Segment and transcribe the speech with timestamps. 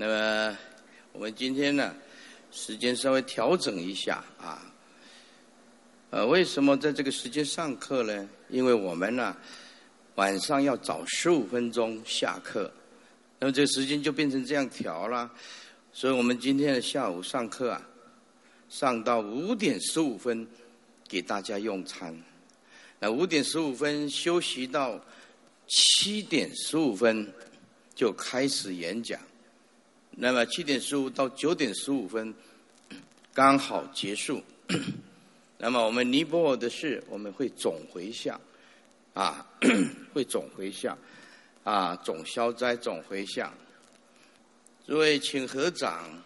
[0.00, 0.58] 那么
[1.12, 1.94] 我们今天呢，
[2.50, 4.72] 时间稍微调整一下啊。
[6.08, 8.26] 呃，为什么在这个时间上课呢？
[8.48, 9.36] 因为我们呢
[10.14, 12.72] 晚上要早十五分钟下课，
[13.38, 15.30] 那么这个时间就变成这样调了。
[15.92, 17.86] 所以我们今天的下午上课啊，
[18.70, 20.48] 上到五点十五分
[21.06, 22.18] 给大家用餐，
[22.98, 24.98] 那五点十五分休息到
[25.66, 27.30] 七点十五分
[27.94, 29.20] 就开始演讲。
[30.12, 32.34] 那么七点十五到九点十五分
[33.32, 34.42] 刚好结束。
[35.58, 38.40] 那么我们尼泊尔的事我们会总回向，
[39.14, 39.46] 啊，
[40.12, 40.96] 会总回向，
[41.64, 43.52] 啊，总消灾总回向。
[44.86, 46.22] 诸位请合掌。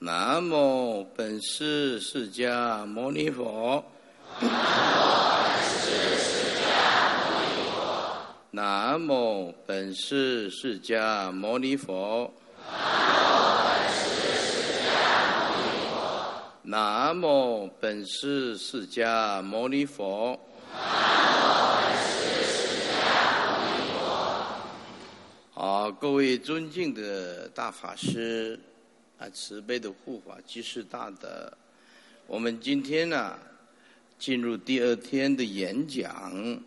[0.00, 3.82] 南无本师释迦牟尼佛。
[4.40, 6.33] 南无
[8.54, 12.32] 南无本师释迦牟尼佛。
[16.62, 20.38] 南无本师释迦牟尼佛。
[20.46, 22.14] 南无本师释迦牟尼
[23.84, 25.18] 佛
[25.52, 28.56] 好，各位尊敬的大法师
[29.18, 31.52] 啊，慈悲的护法居士大德，
[32.28, 33.36] 我们今天呢，
[34.16, 36.62] 进入第二天的演讲。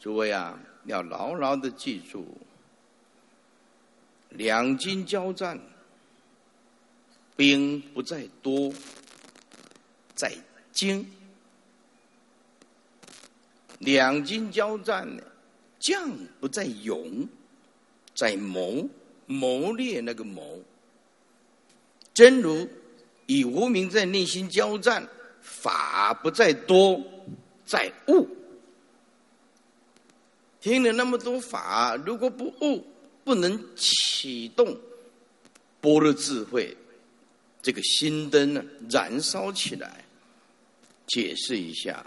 [0.00, 2.26] 诸位啊，要牢牢的记住，
[4.30, 5.58] 两军交战，
[7.36, 8.72] 兵不在多，
[10.14, 10.32] 在
[10.72, 11.04] 精；
[13.78, 15.08] 两军交战，
[15.78, 17.28] 将不在勇，
[18.14, 18.88] 在谋。
[19.30, 20.62] 谋略那个谋，
[22.14, 22.66] 真如
[23.26, 25.06] 以无名在内心交战，
[25.42, 26.98] 法不在多，
[27.66, 28.26] 在悟。
[30.68, 32.86] 听了那么多法，如果不悟，
[33.24, 34.78] 不能启动
[35.80, 36.76] 般若智慧，
[37.62, 40.04] 这个心灯呢燃烧起来。
[41.06, 42.04] 解释一下，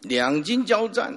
[0.00, 1.16] 两军交战，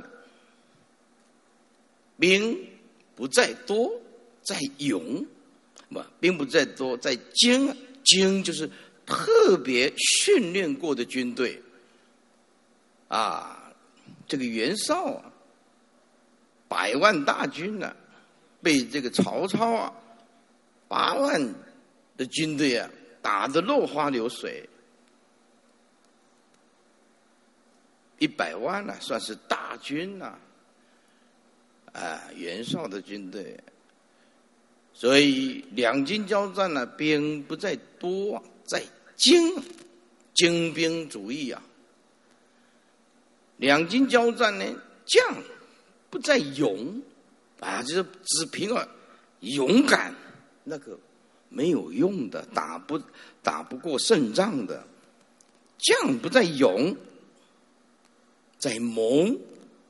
[2.20, 2.70] 兵
[3.16, 4.00] 不在多，
[4.44, 5.26] 在勇；
[5.90, 7.76] 不，兵不在多，在精。
[8.04, 8.70] 精就是
[9.06, 11.60] 特别训练过的军队
[13.08, 13.69] 啊。
[14.28, 15.32] 这个袁绍啊，
[16.68, 17.96] 百万大军呢，
[18.62, 19.94] 被这个曹操啊，
[20.88, 21.54] 八万
[22.18, 22.90] 的军队啊，
[23.22, 24.68] 打得落花流水。
[28.18, 30.38] 一百万呢，算是大军呐，
[31.94, 33.58] 啊，袁绍的军队。
[34.94, 38.84] 所以两军交战呢，兵不在多，在
[39.16, 39.56] 精，
[40.34, 41.64] 精兵主义啊。
[43.60, 44.66] 两军交战呢，
[45.06, 45.38] 将
[46.10, 47.02] 不在勇，
[47.60, 48.88] 啊，就是只凭啊
[49.42, 50.14] 勇敢，
[50.64, 50.98] 那个
[51.50, 53.00] 没有用的，打不
[53.44, 54.86] 打不过胜仗的。
[55.78, 56.94] 将不在勇，
[58.58, 59.26] 在谋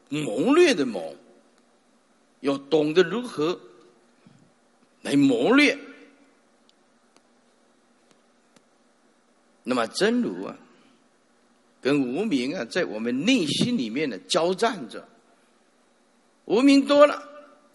[0.10, 1.16] 谋略的谋，
[2.42, 3.60] 要懂得如何
[5.02, 5.76] 来谋略。
[9.64, 10.56] 那么真如啊。
[11.82, 15.08] 跟无名啊，在我们内心里面呢交战着。
[16.46, 17.22] 无名多了，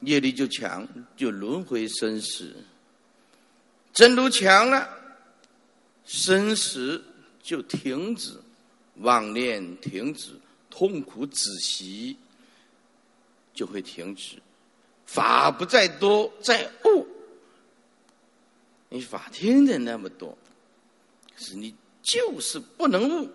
[0.00, 2.46] 业力就强，就轮回生死；
[3.92, 4.88] 真如强了，
[6.04, 7.02] 生死
[7.42, 8.36] 就停止，
[8.96, 10.32] 妄念停止，
[10.68, 12.16] 痛苦止息
[13.54, 14.36] 就会停止。
[15.06, 17.06] 法不在多，在悟。
[18.88, 20.36] 你法听的那么多，
[21.36, 23.30] 可是你就是不能悟。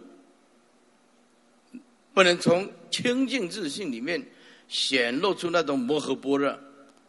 [2.19, 4.21] 不能从清净自信里面
[4.67, 6.59] 显露出那种摩诃般若，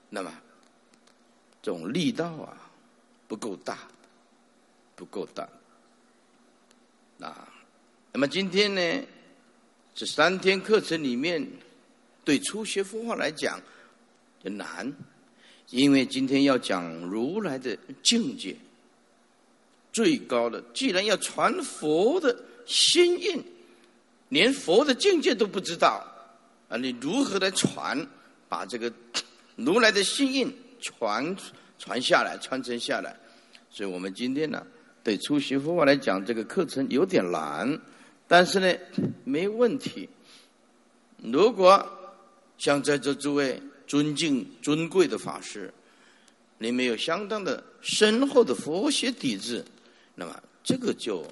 [0.08, 0.32] 那么
[1.60, 2.70] 这种力道啊
[3.26, 3.76] 不够大，
[4.94, 5.48] 不够大
[7.18, 7.52] 啊。
[8.12, 9.04] 那么今天呢，
[9.96, 11.44] 这三天课程里面，
[12.24, 13.60] 对初学佛法来讲
[14.44, 14.94] 就难，
[15.70, 18.54] 因为今天要讲如来的境界，
[19.92, 23.42] 最高的，既然要传佛的心印。
[24.30, 26.04] 连佛的境界都不知道
[26.68, 26.76] 啊！
[26.76, 28.06] 你如何来传，
[28.48, 28.90] 把这个
[29.56, 31.36] 如来的心印传
[31.78, 33.14] 传下来、传承下来？
[33.70, 34.64] 所以我们今天呢，
[35.02, 37.78] 对初学佛法来讲，这个课程有点难，
[38.28, 38.72] 但是呢，
[39.24, 40.08] 没问题。
[41.18, 41.84] 如果
[42.56, 45.74] 像在座诸位尊敬尊贵的法师，
[46.58, 49.64] 你们有相当的深厚的佛学底子，
[50.14, 51.26] 那么这个就。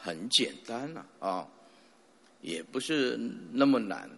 [0.00, 1.46] 很简单了啊！
[2.40, 3.18] 也不是
[3.52, 4.08] 那么难。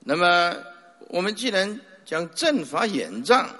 [0.00, 0.56] 那么，
[1.08, 3.54] 我们既然讲正法眼藏，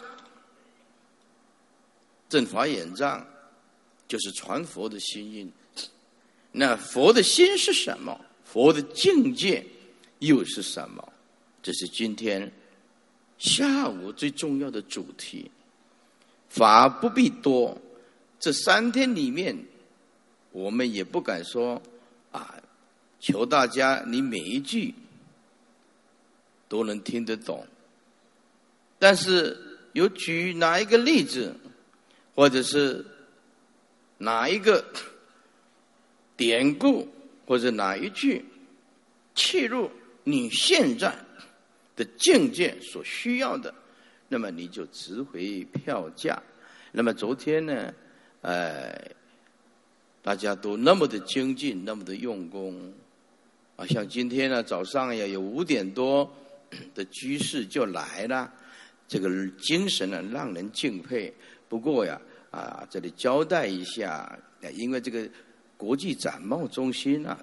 [2.29, 3.27] 正法眼藏
[4.07, 5.53] 就是传佛的心印。
[6.53, 8.19] 那佛的心是什么？
[8.45, 9.67] 佛的境界
[10.21, 11.13] 又是什么？
[11.63, 12.51] 这是今天
[13.39, 15.51] 下午最重要的主题。
[16.49, 17.77] 法不必多，
[18.41, 19.57] 这三天里面，
[20.53, 21.83] 我们也不敢说
[22.31, 22.55] 啊，
[23.19, 24.95] 求大家你每一句
[26.69, 27.67] 都能听得懂。
[28.99, 29.57] 但是
[29.93, 31.55] 有举哪一个例子，
[32.35, 33.05] 或者是
[34.19, 34.85] 哪一个
[36.37, 37.09] 典故，
[37.47, 38.45] 或者哪一句
[39.35, 39.91] 切入
[40.25, 41.17] 你现在
[41.97, 43.75] 的境界所需要的。
[44.29, 46.41] 那么你就值回票价。
[46.93, 47.93] 那么昨天呢，
[48.41, 49.11] 呃，
[50.23, 52.93] 大家都那么的精进，那么的用功，
[53.77, 56.31] 啊，像今天呢早上呀有五点多
[56.95, 58.53] 的居士就来了，
[59.07, 61.33] 这个精神呢让人敬佩。
[61.69, 62.21] 不过呀，
[62.51, 64.39] 啊，这里交代一下，
[64.75, 65.29] 因为这个
[65.77, 67.39] 国际展贸中心啊，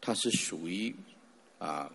[0.00, 0.94] 它是属于
[1.58, 1.90] 啊。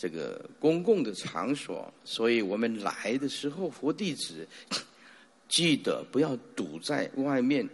[0.00, 4.46] 这个公共的场所，所以我们来的时候，佛弟子
[5.48, 7.68] 记得不要堵在外面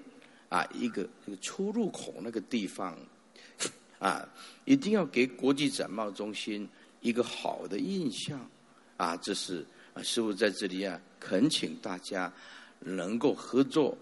[0.48, 2.96] 啊，一个那个出入口那个地方
[3.98, 4.26] 啊，
[4.64, 6.68] 一定要给国际展贸中心
[7.00, 8.48] 一个好的印象
[8.96, 9.16] 啊。
[9.16, 12.32] 这是啊，师傅在这里啊，恳请大家
[12.80, 13.96] 能够合作。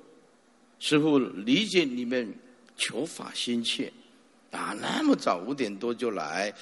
[0.78, 2.32] 师傅理解你们
[2.76, 3.92] 求法心切
[4.50, 6.54] 啊，那么早五点多就来。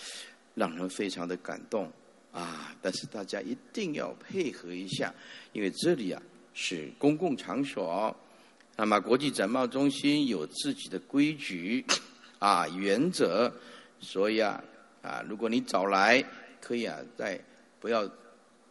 [0.56, 1.90] 让人非常的感动
[2.32, 2.74] 啊！
[2.82, 5.14] 但是大家一定要配合一下，
[5.52, 6.20] 因为这里啊
[6.54, 8.14] 是公共场所，
[8.76, 11.84] 那么国际展贸中心有自己的规矩
[12.38, 13.52] 啊原则，
[14.00, 14.62] 所以啊
[15.02, 16.24] 啊，如果你早来，
[16.60, 17.40] 可以啊在
[17.78, 18.08] 不要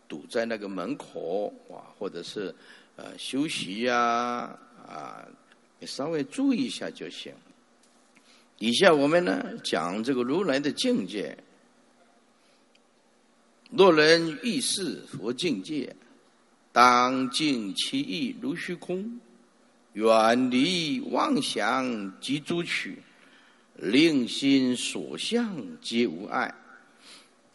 [0.07, 2.53] 堵在那个门口哇，或者是
[2.95, 5.27] 呃休息呀啊，
[5.79, 7.33] 你稍微注意一下就行。
[8.57, 11.37] 以下我们呢讲这个如来的境界。
[13.71, 15.95] 若人遇事佛境界，
[16.71, 19.19] 当尽其意如虚空，
[19.94, 22.98] 远离妄想及诸取，
[23.75, 26.54] 令心所向皆无碍。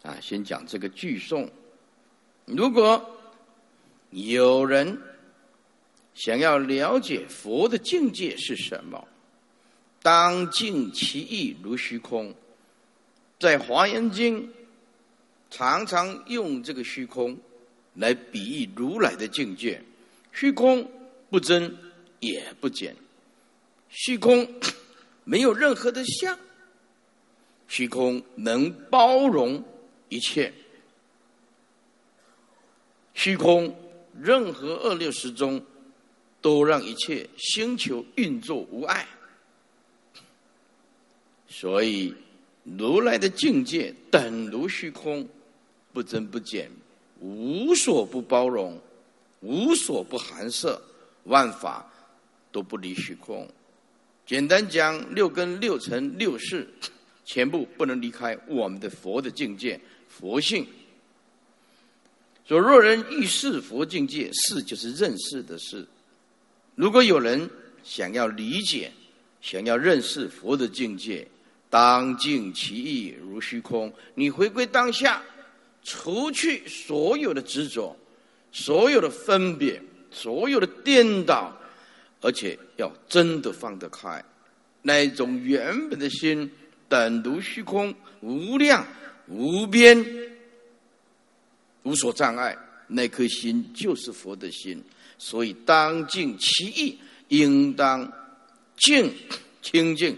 [0.02, 1.48] 啊，先讲这个句诵。
[2.44, 3.18] 如果
[4.10, 5.00] 有人
[6.14, 9.06] 想要了解佛的境界是什么，
[10.02, 12.34] 当尽其意如虚空，
[13.38, 14.52] 在华严经。
[15.50, 17.38] 常常用这个虚空
[17.94, 19.82] 来比喻如来的境界，
[20.32, 20.90] 虚空
[21.30, 21.76] 不增
[22.20, 22.94] 也不减，
[23.88, 24.48] 虚空
[25.24, 26.38] 没有任何的相，
[27.68, 29.64] 虚空能包容
[30.08, 30.52] 一切，
[33.14, 33.74] 虚空
[34.20, 35.64] 任何二六时中
[36.40, 39.06] 都让一切星球运作无碍，
[41.48, 42.14] 所以
[42.64, 45.28] 如来的境界等如虚空。
[45.92, 46.68] 不增不减，
[47.24, 48.78] 无所不包容，
[49.40, 50.78] 无所不含摄，
[51.24, 51.90] 万法
[52.52, 53.48] 都不离虚空。
[54.26, 56.68] 简单讲，六根、六尘、六识，
[57.24, 60.66] 全部不能离开我们的佛的境界、佛性。
[62.46, 65.86] 说若人欲视佛境界，视就是认识的事。
[66.74, 67.48] 如果有人
[67.82, 68.92] 想要理解、
[69.40, 71.26] 想要认识佛的境界，
[71.70, 73.90] 当尽其意如虚空。
[74.14, 75.22] 你回归当下。
[75.84, 77.94] 除去所有的执着，
[78.50, 81.54] 所有的分别，所有的颠倒，
[82.20, 84.24] 而且要真的放得开，
[84.82, 86.50] 那种原本的心，
[86.88, 88.86] 等如虚空，无量
[89.28, 90.04] 无边，
[91.82, 92.56] 无所障碍，
[92.88, 94.82] 那颗心就是佛的心。
[95.18, 96.98] 所以当尽其意，
[97.28, 98.10] 应当
[98.76, 99.12] 净
[99.60, 100.16] 清净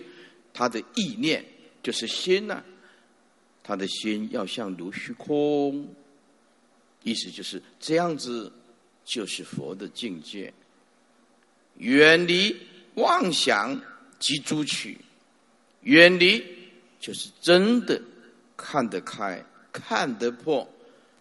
[0.55, 1.45] 他的意念，
[1.83, 2.63] 就是心呐。
[3.67, 5.93] 他的心要像如虚空，
[7.03, 8.53] 意思就是这样子，
[9.05, 10.55] 就是佛的境界。
[11.79, 12.57] 远离
[12.95, 13.77] 妄想
[14.21, 14.97] 及诸取，
[15.81, 16.45] 远离
[17.01, 18.01] 就是真的
[18.57, 20.73] 看得开、看得破、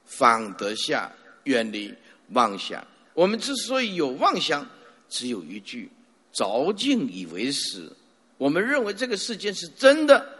[0.05, 1.11] 放得下。
[1.45, 1.91] 远离
[2.29, 2.85] 妄想。
[3.15, 4.67] 我们之所以有妄想，
[5.09, 5.89] 只有一句：
[6.31, 7.91] 着境以为实。
[8.37, 10.35] 我们认为这个世界是真的。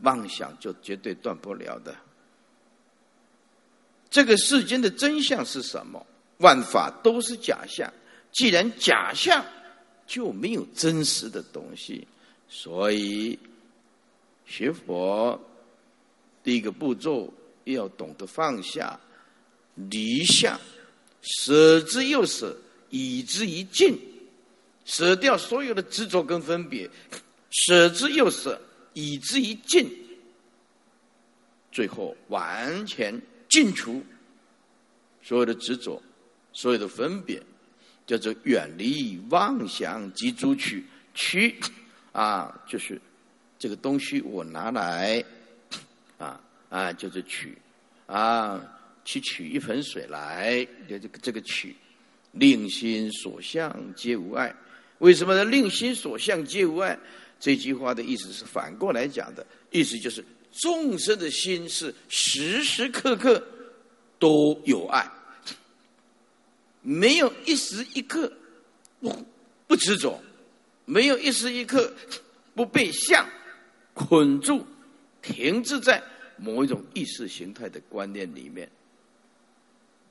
[0.00, 1.94] 妄想就绝对断不了的。
[4.10, 6.06] 这个世间的真相是什么？
[6.38, 7.92] 万法都是假象。
[8.32, 9.44] 既然假象，
[10.06, 12.06] 就没有真实的东西。
[12.48, 13.38] 所以
[14.44, 15.40] 学佛
[16.42, 17.32] 第一个步骤
[17.64, 18.98] 要懂得放下、
[19.74, 20.60] 离相，
[21.22, 22.56] 舍之又舍，
[22.90, 23.98] 以之一尽，
[24.84, 26.88] 舍掉所有的执着跟分别，
[27.50, 28.60] 舍之又舍，
[28.94, 29.86] 以之以尽，
[31.70, 34.02] 最后完全尽除
[35.22, 36.02] 所有的执着、
[36.52, 37.42] 所有的分别。
[38.06, 40.84] 叫做远离妄想及诸取
[41.14, 41.58] 取
[42.12, 43.00] 啊，就是
[43.58, 45.24] 这个东西我拿来
[46.18, 47.56] 啊啊，就是取
[48.04, 48.60] 啊，
[49.06, 51.74] 去取一盆水来，这个这个取，
[52.32, 54.54] 令心所向皆无碍。
[54.98, 55.42] 为什么呢？
[55.42, 56.98] 令心所向皆无碍？
[57.40, 63.44] 这句话的意思是反过来讲的，意思就是众生的心是时时刻刻
[64.18, 65.10] 都有爱。
[66.80, 68.30] 没有一时一刻
[69.00, 69.26] 不
[69.66, 70.20] 不执着，
[70.84, 71.92] 没有一时一刻
[72.54, 73.26] 不被相
[73.94, 74.66] 捆住，
[75.22, 76.02] 停滞在
[76.36, 78.70] 某一种意识形态的观念里面。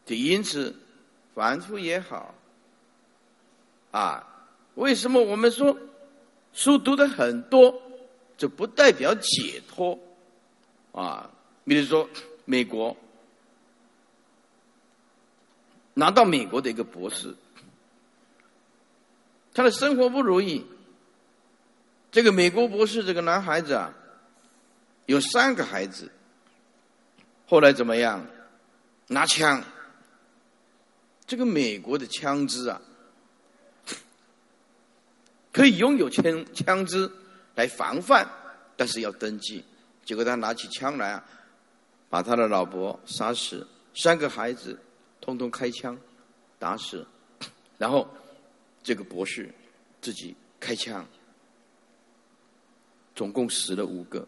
[0.06, 0.76] 就因此，
[1.36, 2.34] 凡夫也好，
[3.92, 5.78] 啊，为什么我们说
[6.54, 7.82] 书读的很多，
[8.38, 10.00] 这不代表解脱？
[10.92, 11.30] 啊，
[11.66, 12.10] 比如说
[12.46, 12.96] 美国。
[15.96, 17.36] 拿到美国的一个博士，
[19.54, 20.66] 他的生活不如意。
[22.12, 23.94] 这个美国博士这个男孩子啊，
[25.06, 26.12] 有三个孩子，
[27.46, 28.26] 后来怎么样？
[29.06, 29.64] 拿枪，
[31.28, 32.82] 这个美国的枪支啊，
[35.54, 37.10] 可以拥有枪枪支
[37.56, 38.28] 来防范，
[38.76, 39.64] 但是要登记。
[40.04, 41.24] 结果他拿起枪来啊，
[42.10, 44.78] 把他的老婆杀死，三个孩子。
[45.22, 45.98] 通通开枪，
[46.60, 47.08] 打死，
[47.78, 48.06] 然后
[48.84, 49.50] 这个博士
[50.02, 51.08] 自己开枪，
[53.16, 54.28] 总共死了五个。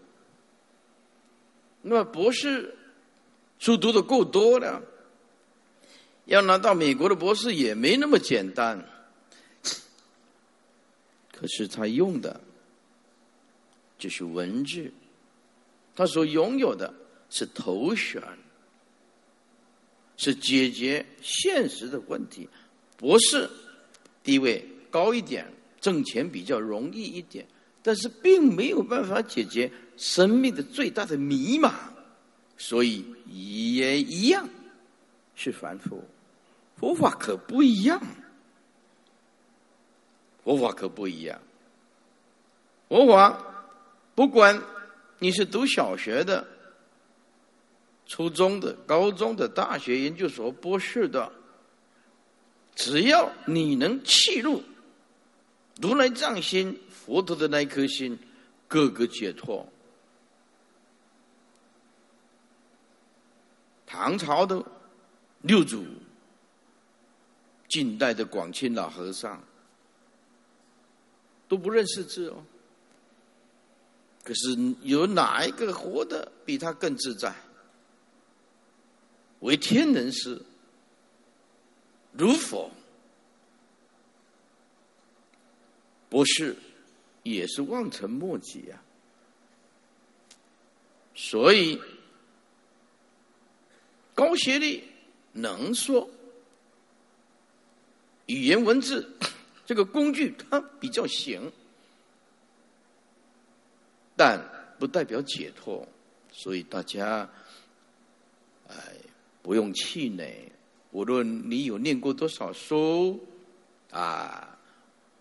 [1.81, 2.77] 那么博士
[3.59, 4.81] 书读的够多了，
[6.23, 8.81] 要拿到美国的博士也没那么简单。
[11.35, 12.39] 可是他用的
[13.97, 14.91] 就是文字，
[15.95, 16.93] 他所拥有的
[17.29, 18.21] 是头选。
[20.17, 22.47] 是解决现实的问题，
[22.95, 23.49] 博士
[24.23, 25.45] 地位高一点，
[25.81, 27.45] 挣钱比较容易一点，
[27.83, 31.73] 但是并没有办法解决生命的最大的迷茫，
[32.57, 34.47] 所以也一样
[35.35, 36.01] 是凡夫。
[36.77, 38.01] 佛法可不一样，
[40.45, 41.41] 佛法可不一样。
[42.87, 43.37] 佛法
[44.15, 44.63] 不管
[45.19, 46.47] 你是读小学的。
[48.07, 51.31] 初中的、高中的、大学、研究所、博士的，
[52.75, 54.61] 只要你能契入
[55.81, 58.19] 如来藏心、佛陀的那一颗心，
[58.67, 59.67] 各个解脱。
[63.87, 64.63] 唐朝的
[65.41, 65.83] 六祖，
[67.67, 69.43] 近代的广钦老和尚，
[71.47, 72.43] 都不认识字哦。
[74.23, 77.35] 可是有哪一个活得比他更自在？
[79.41, 80.41] 为天人师，
[82.13, 82.71] 如佛
[86.09, 86.55] 不是，
[87.21, 88.81] 也是望尘莫及呀。
[91.13, 91.79] 所以
[94.15, 94.83] 高学历
[95.33, 96.09] 能说
[98.25, 99.07] 语言文字
[99.65, 101.51] 这个工具，它比较行，
[104.15, 104.41] 但
[104.79, 105.87] 不代表解脱。
[106.31, 107.29] 所以大家，
[108.67, 108.75] 哎。
[109.45, 110.51] 不用气馁，
[110.89, 113.23] 无论你有念过多少书，
[113.91, 114.57] 啊，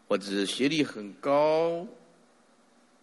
[0.08, 1.86] 或者学历很高，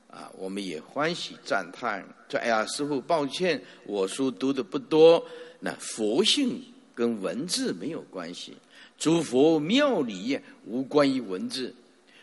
[0.09, 2.03] 啊，我们也欢喜赞叹。
[2.27, 5.23] 说：“哎呀，师傅，抱歉，我书读的不多。
[5.59, 6.59] 那佛性
[6.95, 8.57] 跟文字没有关系，
[9.01, 11.73] 诸佛妙理无关于文字。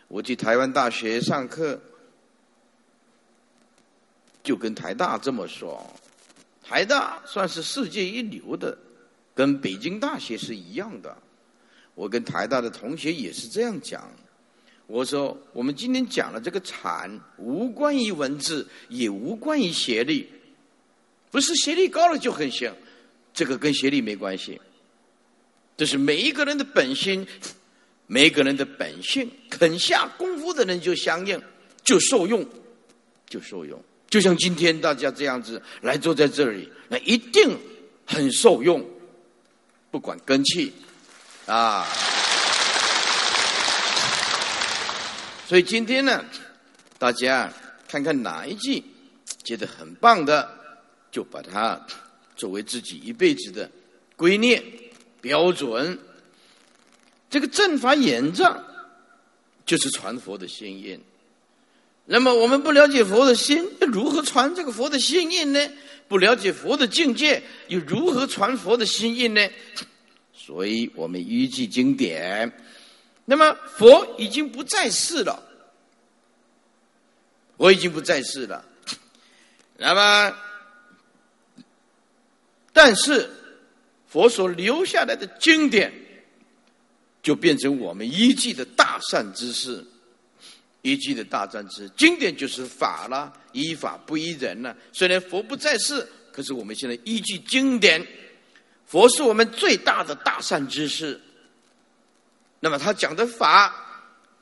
[0.07, 1.81] 我去台湾大学上课，
[4.45, 5.85] 就跟台大这么说，
[6.63, 8.79] 台大算是世界一流的。”
[9.35, 11.17] 跟北京大学是一样的，
[11.97, 14.09] 我跟台大的同学也是这样讲。
[14.87, 20.29] 我说，我们今天讲的这个禅，无关于文字，也无关于学历，
[21.33, 22.73] 不是学历高了就很行，
[23.35, 24.61] 这个跟学历没关系。
[25.79, 27.25] 这是每一个人的本心，
[28.09, 31.41] 每一个人的本性，肯下功夫的人就相应，
[31.85, 32.45] 就受用，
[33.29, 33.81] 就受用。
[34.11, 37.57] 就像今天大家这样子来坐在这里，那一定
[38.05, 38.85] 很受用。
[39.93, 40.73] 不管根气，
[41.47, 41.87] 啊，
[45.47, 46.25] 所以今天呢，
[46.99, 47.51] 大家
[47.87, 48.83] 看看哪一句
[49.45, 50.51] 觉得很棒的，
[51.13, 51.81] 就把它
[52.35, 53.71] 作为自己一辈子的
[54.17, 54.61] 归念
[55.21, 55.99] 标准。
[57.31, 58.65] 这个正法眼藏
[59.67, 61.01] 就是传佛的心印。
[62.07, 65.61] 那么我们不了解佛的心，如何传这个佛的心印呢？
[66.09, 69.47] 不了解佛的境界，又如何传佛的心印呢？
[70.33, 72.51] 所以我们依据经典。
[73.27, 75.43] 那么佛已经不在世了，
[77.59, 78.65] 我已经不在世了。
[79.77, 80.35] 那么，
[82.73, 83.29] 但是
[84.09, 85.93] 佛所留下来的经典，
[87.23, 89.85] 就变成我们依据的大善之事。
[90.83, 94.75] 依据的大善之经典就是法了，依法不依人了。
[94.93, 98.07] 虽然佛不在世，可是我们现在依据经典，
[98.87, 101.21] 佛是我们最大的大善之事。
[102.61, 103.75] 那么他讲的法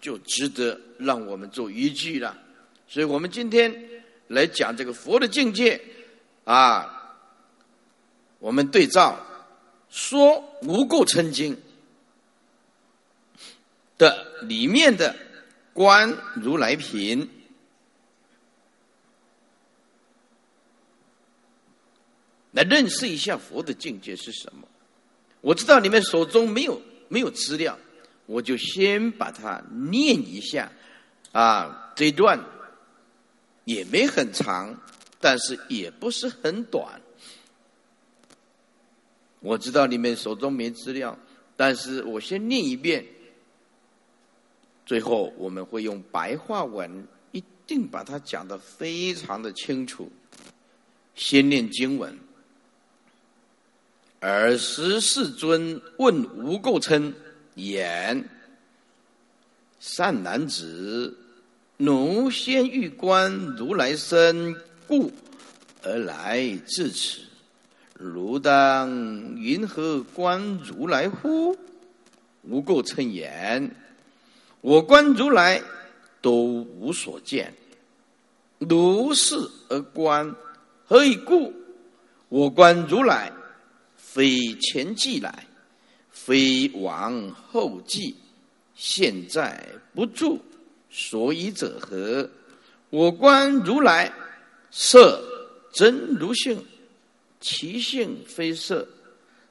[0.00, 2.38] 就值得让我们做依据了，
[2.86, 3.74] 所以我们今天
[4.28, 5.80] 来讲这个佛的境界
[6.44, 7.16] 啊，
[8.38, 9.18] 我们对照
[9.90, 11.56] 说无垢称经
[13.98, 15.16] 的里面的
[15.72, 17.30] 观如来品，
[22.52, 24.66] 来认识一下佛的境界是什么。
[25.40, 27.78] 我知道你们手中没有没有资料。
[28.28, 30.72] 我就先把它念一下，
[31.30, 32.44] 啊，这段
[33.62, 34.76] 也没很长，
[35.20, 37.00] 但是也不是很短。
[39.40, 41.18] 我知道你们手中没资料，
[41.56, 43.04] 但是我先念一遍，
[44.84, 50.10] 最后我们会用白话文，一定把它讲的非常的清楚。
[51.14, 52.18] 先念经文，
[54.20, 57.14] 尔时世尊问无垢称。
[57.54, 58.28] 言
[59.80, 61.16] 善男子，
[61.78, 64.54] 奴先欲观如来身
[64.86, 65.10] 故
[65.82, 67.20] 而来至此，
[67.98, 68.90] 汝当
[69.36, 71.56] 云何观如来乎？
[72.42, 73.74] 无垢称言：
[74.60, 75.62] 我观如来
[76.20, 77.54] 都无所见，
[78.58, 79.34] 如是
[79.68, 80.34] 而观，
[80.84, 81.52] 何以故？
[82.28, 83.32] 我观如来，
[83.96, 85.46] 非前即来。
[86.10, 88.16] 非往后继，
[88.74, 90.40] 现在不住，
[90.90, 92.28] 所以者何？
[92.90, 94.12] 我观如来
[94.72, 95.22] 色
[95.72, 96.64] 真如性，
[97.48, 98.84] 其性非色；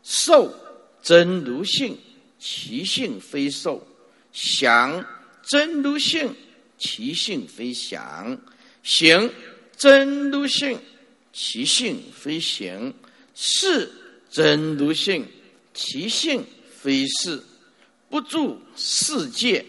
[0.04, 0.54] 受
[1.02, 1.98] 真如性，
[2.38, 3.80] 其性非受；
[4.34, 5.06] 想
[5.42, 6.36] 真如性，
[6.78, 8.38] 其性非想；
[8.84, 9.32] 行
[9.78, 10.78] 真如性，
[11.32, 12.92] 其性非行；
[13.34, 13.90] 是
[14.30, 15.26] 真如性，
[15.74, 16.44] 其性。
[16.86, 17.42] 非是
[18.10, 19.66] 不住世界，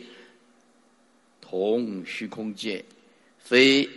[1.40, 2.84] 同虚空界，
[3.38, 3.88] 非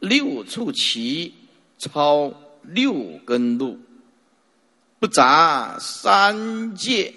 [0.00, 1.32] 六处其，
[1.78, 2.34] 超
[2.68, 3.78] 六根路，
[4.98, 7.12] 不杂三界，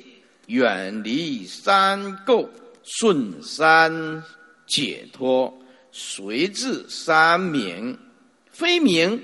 [0.47, 2.47] 远离三垢，
[2.83, 4.23] 顺三
[4.65, 7.97] 解脱，随至三明，
[8.51, 9.21] 非明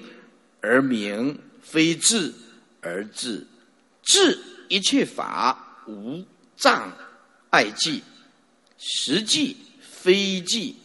[0.61, 2.33] 而明，非智
[2.81, 3.45] 而智，
[4.01, 5.69] 智一切法。
[5.85, 6.23] 无
[6.55, 6.93] 障
[7.49, 8.01] 碍迹，
[8.77, 10.77] 实际非迹，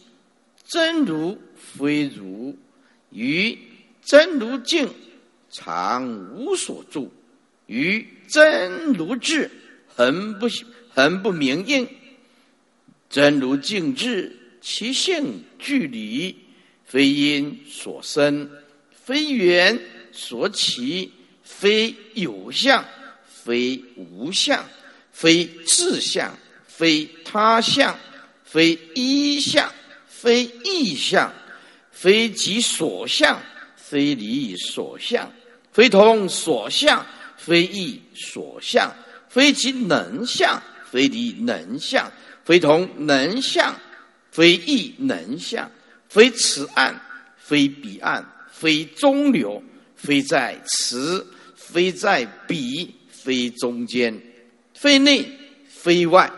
[0.67, 2.57] 真如非如，
[3.09, 3.57] 于
[4.03, 4.93] 真如境
[5.51, 7.11] 常无所住，
[7.67, 9.49] 于真如智
[9.87, 10.47] 恒不
[10.89, 11.87] 恒不明应，
[13.09, 16.35] 真如境智其性距离，
[16.85, 18.49] 非因所生，
[18.91, 19.79] 非缘
[20.11, 21.11] 所起，
[21.43, 22.83] 非有相，
[23.25, 24.65] 非无相。
[25.11, 26.33] 非自相，
[26.65, 27.93] 非他相，
[28.45, 29.69] 非一相，
[30.07, 31.33] 非异相，
[31.91, 33.37] 非己所相，
[33.75, 35.29] 非离所相，
[35.71, 37.05] 非同所向，
[37.37, 38.93] 非异所向，
[39.29, 42.11] 非其能相，非离能相，
[42.43, 43.75] 非同能相，
[44.31, 45.69] 非异能相，
[46.07, 46.99] 非此岸，
[47.37, 49.61] 非彼岸，非中流，
[49.95, 54.19] 非在此，非在彼，非中间。
[54.73, 55.25] 非内
[55.67, 56.31] 非外，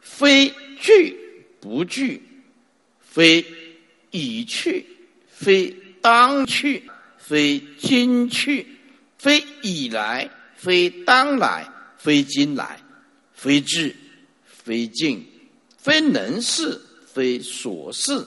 [0.00, 1.14] 非聚
[1.60, 2.22] 不聚，
[3.00, 3.44] 非
[4.10, 4.86] 已去，
[5.28, 6.82] 非当去，
[7.26, 8.66] 非今去，
[9.16, 12.78] 非已来，非当来，非今来，
[13.32, 13.96] 非智，
[14.46, 15.24] 非静，
[15.78, 18.26] 非能事，非所事，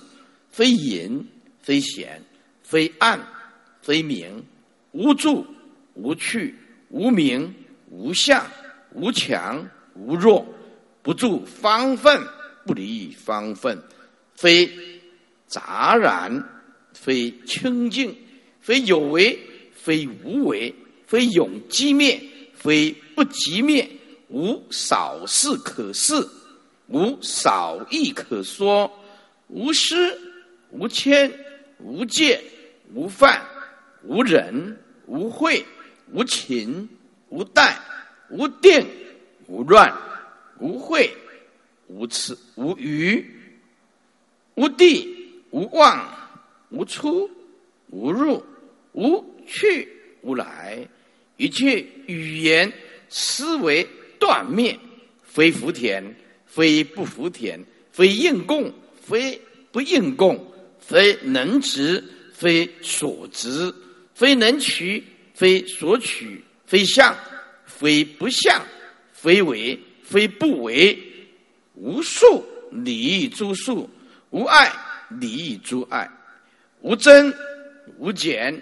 [0.52, 1.28] 非隐，
[1.62, 2.24] 非闲，
[2.64, 3.20] 非暗，
[3.84, 4.44] 非明，
[4.94, 5.46] 无住，
[5.94, 6.56] 无去，
[6.90, 7.54] 无名，
[7.92, 8.44] 无相。
[8.94, 10.44] 无强无弱，
[11.04, 12.26] 不住方分，
[12.66, 13.84] 不离方分，
[14.34, 14.72] 非
[15.46, 16.44] 杂然，
[16.94, 18.18] 非清净，
[18.68, 19.40] 非有为，
[19.74, 20.76] 非无为，
[21.06, 22.22] 非永寂灭，
[22.54, 23.90] 非不寂灭，
[24.28, 26.28] 无少事可事，
[26.88, 28.92] 无少义可说，
[29.48, 30.20] 无失，
[30.72, 31.32] 无牵，
[31.80, 32.44] 无戒，
[32.94, 33.42] 无犯，
[34.04, 35.66] 无忍，无慧，
[36.12, 36.90] 无情，
[37.30, 37.74] 无怠，
[38.30, 38.86] 无定，
[39.48, 39.98] 无乱，
[40.60, 41.10] 无秽，
[41.88, 43.26] 无痴，无余，
[44.56, 45.16] 无地。
[45.52, 46.06] 无望，
[46.70, 47.32] 无出，
[47.90, 48.44] 无入，
[48.98, 49.88] 无去，
[50.22, 50.88] 无来，
[51.38, 52.74] 一切语言
[53.08, 54.76] 思维断灭，
[55.22, 56.04] 非福田，
[56.48, 59.40] 非不福田，非应供，非
[59.72, 63.72] 不应供，非能执，非所执，
[64.16, 65.04] 非能取，
[65.36, 67.16] 非所取，非相，
[67.68, 68.60] 非不相，
[69.14, 70.98] 非为，非不为，
[71.76, 73.88] 无数理诸数，
[74.32, 74.72] 无爱。
[75.22, 76.10] 理诸爱，
[76.82, 77.34] 无增
[77.98, 78.62] 无减，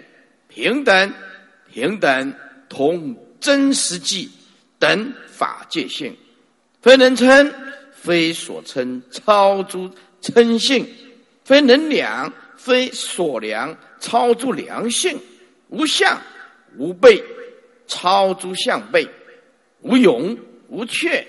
[0.56, 1.12] 平等
[1.70, 2.34] 平等，
[2.66, 4.30] 同真实际
[4.78, 6.16] 等法界性，
[6.80, 7.52] 非能称，
[7.92, 9.90] 非所称，超诸
[10.22, 10.88] 称性，
[11.44, 15.20] 非能量，非所量，超诸量性，
[15.68, 16.18] 无相
[16.78, 17.22] 无背，
[17.86, 19.06] 超诸相背，
[19.82, 20.34] 无勇
[20.68, 21.26] 无怯，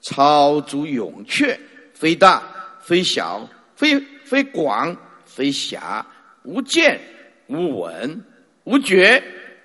[0.00, 1.56] 超诸勇却，
[1.94, 2.42] 非大
[2.82, 4.04] 非小非。
[4.24, 6.06] 非广非狭，
[6.44, 7.00] 无见
[7.48, 8.24] 无闻，
[8.64, 9.22] 无觉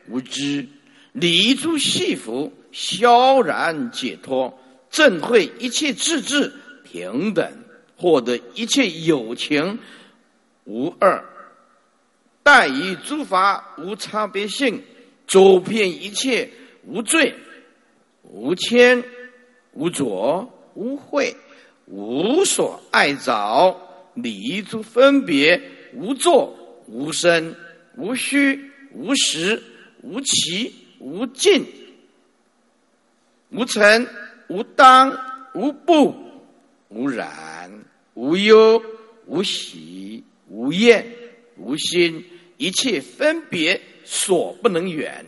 [0.07, 0.65] 无知，
[1.11, 4.57] 离诸系缚，萧然解脱，
[4.89, 6.53] 正会一切自智
[6.83, 7.51] 平等，
[7.97, 9.77] 获得一切有情
[10.63, 11.23] 无二，
[12.43, 14.81] 待以诸法无差别性，
[15.27, 16.49] 周遍一切
[16.85, 17.33] 无罪
[18.23, 19.03] 无牵
[19.73, 21.33] 无着无秽，
[21.85, 23.81] 无所爱着。
[24.15, 25.61] 离诸分别，
[25.93, 27.53] 无作无生，
[27.97, 29.61] 无虚无时，
[30.01, 31.65] 无奇无尽，
[33.49, 34.07] 无成
[34.47, 35.15] 无当
[35.53, 36.15] 无不
[36.87, 37.69] 无染
[38.13, 38.81] 无忧
[39.25, 41.05] 无喜无厌
[41.57, 42.23] 无心，
[42.55, 45.25] 一切分别所不能远，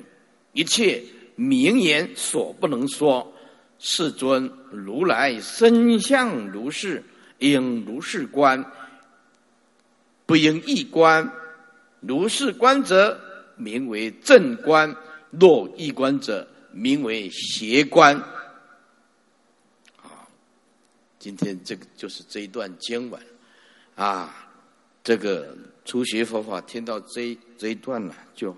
[0.53, 1.03] 一切
[1.35, 3.33] 名言所不能说。
[3.79, 7.03] 世尊如来身相如是。
[7.39, 8.65] 应如是观，
[10.25, 11.31] 不应异观。
[11.99, 13.21] 如是观者，
[13.57, 14.89] 名为正观；
[15.31, 18.15] 若异观者，名为邪观。
[20.01, 20.27] 啊，
[21.19, 23.21] 今天这个就是这一段经文
[23.95, 24.47] 啊。
[25.03, 28.55] 这个初学佛法，听到这这一段了，就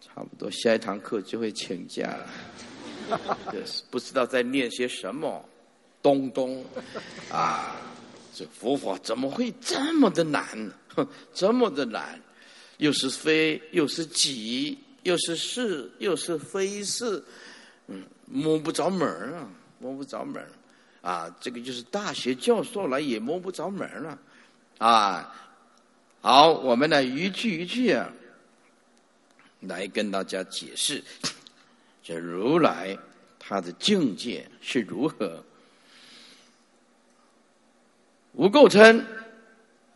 [0.00, 2.28] 差不多下一堂课就会请假了。
[3.52, 5.48] 就 是不知道在念些什么。
[6.02, 6.64] 东东，
[7.32, 7.74] 啊，
[8.32, 10.46] 这佛法怎么会这么的难？
[10.94, 12.20] 哼 这么的难，
[12.78, 17.22] 又是非，又是己，又是是，又是非是，
[17.86, 20.44] 嗯，摸不着门啊，摸不着门
[21.00, 24.18] 啊，这个就是大学教授来也摸不着门了，
[24.78, 25.34] 啊，
[26.20, 28.12] 好，我们呢一句一句啊，
[29.60, 31.02] 来跟大家解释，
[32.02, 32.98] 这如来
[33.38, 35.42] 他的境界是如何。
[38.32, 39.02] 无垢称，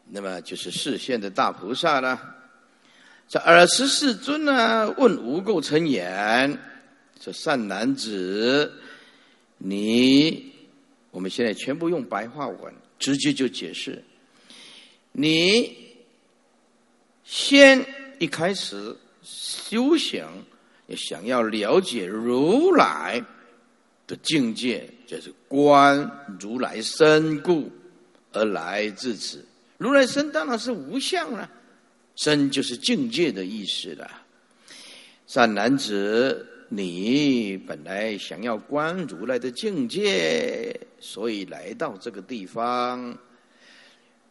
[0.06, 2.36] 那么就是视线的大菩萨了。
[3.30, 6.58] 这尔时世尊呢，问无垢称言
[7.20, 8.72] ：“这善男子，
[9.56, 10.52] 你，
[11.12, 14.02] 我们现在全部用白话文，直接就解释。
[15.12, 15.94] 你
[17.22, 17.86] 先
[18.18, 20.26] 一开始修行，
[20.96, 23.24] 想要了解如来
[24.08, 27.70] 的境界，就是观如来身故。”
[28.32, 29.44] 而来至此，
[29.78, 31.48] 如来身当然是无相了，
[32.20, 34.11] 身就是境界的意思了。
[35.26, 43.16] 善男子，你本来想要观如来的境界，所以来到这个地方，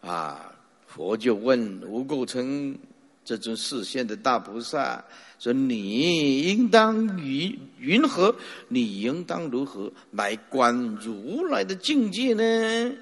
[0.01, 0.53] 啊，
[0.85, 2.77] 佛就问无垢称
[3.25, 5.03] 这尊视线的大菩萨
[5.39, 8.35] 说：“你应当云云何？
[8.67, 12.93] 你应当如何来观如来的境界呢？”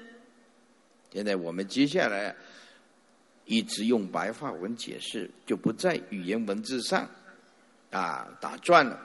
[1.12, 2.34] 现在我们接下来
[3.48, 7.08] 一直用白话文解释，就不在语言文字上
[7.90, 9.00] 啊打转了。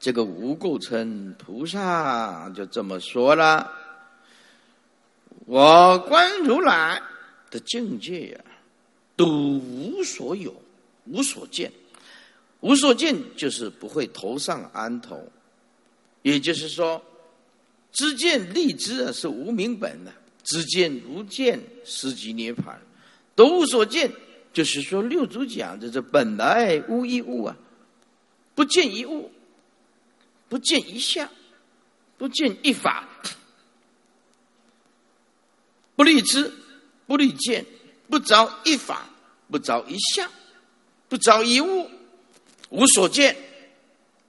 [0.00, 3.70] 这个无垢称菩萨就这么说了：
[5.46, 7.00] 我观如来
[7.50, 8.40] 的境界呀，
[9.14, 10.60] 都无所有，
[11.04, 11.70] 无所见。
[12.60, 15.30] 无所见就是不会头上安头，
[16.22, 17.02] 也就是说，
[17.92, 20.12] 知见立知啊是无名本的。
[20.42, 22.74] 知见如见，实即涅槃，
[23.40, 24.12] 都无所见。
[24.52, 27.56] 就是说，六祖讲的这本来无一物啊，
[28.54, 29.30] 不见一物，
[30.46, 31.26] 不见一相，
[32.18, 33.08] 不见一法，
[35.96, 36.52] 不立知，
[37.06, 37.64] 不立见，
[38.10, 39.08] 不着一法，
[39.50, 40.30] 不着一相，
[41.08, 41.88] 不着一物，
[42.68, 43.34] 无所见。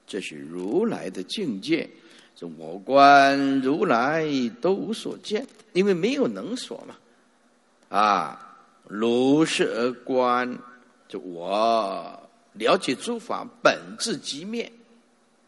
[0.08, 1.89] 这是如来的境界。
[2.34, 4.26] 这我观如来
[4.62, 8.47] 都无所见，因为没有能所嘛，啊。
[8.93, 10.60] 如是而观，
[11.08, 14.69] 就我了解诸法本质即灭，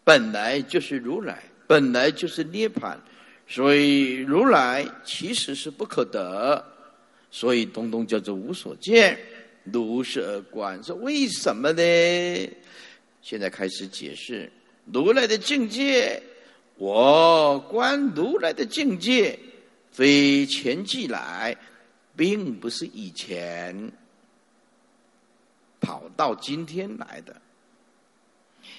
[0.05, 2.97] 本来就是如来，本来就是涅盘，
[3.45, 6.63] 所以如来其实是不可得，
[7.31, 9.19] 所以东东叫做无所见。
[9.65, 12.49] 如是而观，说为什么呢？
[13.21, 14.49] 现在开始解释
[14.85, 16.23] 如来的境界。
[16.77, 19.37] 我观如来的境界，
[19.91, 21.55] 非前即来。
[22.15, 23.91] 并不是以前
[25.79, 27.41] 跑到今天来的，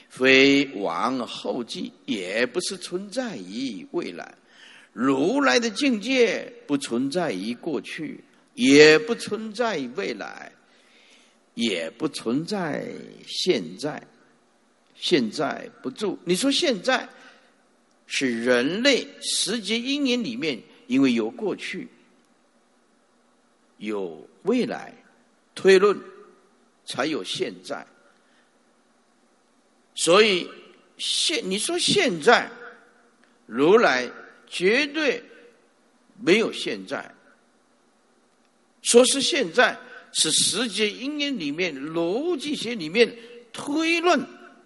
[0.08, 4.34] 非王后继，也不是存在于未来。
[4.92, 8.22] 如来的境界不存在于过去，
[8.54, 10.52] 也不存在于未来，
[11.54, 12.86] 也不存在
[13.26, 14.02] 现在。
[14.96, 17.06] 现在不住，你说现在
[18.06, 21.88] 是人类时节因缘里面，因为有过去。
[23.78, 24.94] 有未来
[25.54, 25.98] 推论，
[26.84, 27.86] 才有现在。
[29.94, 30.50] 所以
[30.98, 32.50] 现你说现在，
[33.46, 34.10] 如来
[34.46, 35.22] 绝对
[36.20, 37.14] 没有现在。
[38.82, 39.78] 说是现在，
[40.12, 43.16] 是时间因缘里面逻辑学里面
[43.52, 44.20] 推论，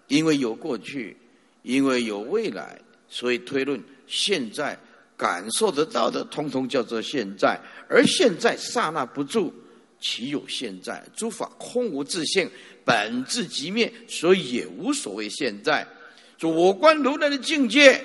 [0.07, 1.15] 因为有过去，
[1.63, 4.77] 因为有未来，所以推论现在
[5.15, 7.59] 感受得到的，通通叫做现在。
[7.89, 9.53] 而现在刹那不住，
[9.99, 11.03] 岂有现在？
[11.15, 12.49] 诸法空无自性，
[12.85, 15.85] 本质即灭，所以也无所谓现在。
[16.37, 18.01] 说我观如来的境界，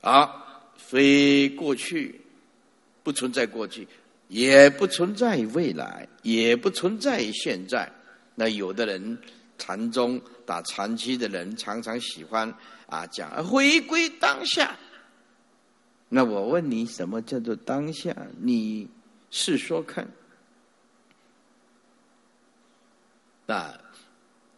[0.00, 0.32] 啊，
[0.76, 2.20] 非过去，
[3.02, 3.86] 不存在过去，
[4.28, 7.90] 也不存在未来，也不存在现在。
[8.34, 9.18] 那有的人
[9.58, 12.48] 禅宗打禅期的人，常常喜欢
[12.86, 14.74] 啊讲回归当下。
[16.14, 18.14] 那我问你，什么叫做当下？
[18.38, 18.86] 你
[19.30, 20.06] 试说看。
[23.46, 23.80] 那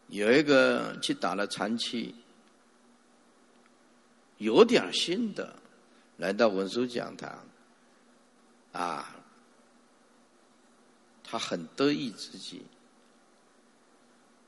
[0.08, 2.12] 有一个去打了残期，
[4.38, 5.54] 有点心得，
[6.16, 7.46] 来到文殊讲堂，
[8.72, 9.14] 啊，
[11.22, 12.62] 他很得意自己，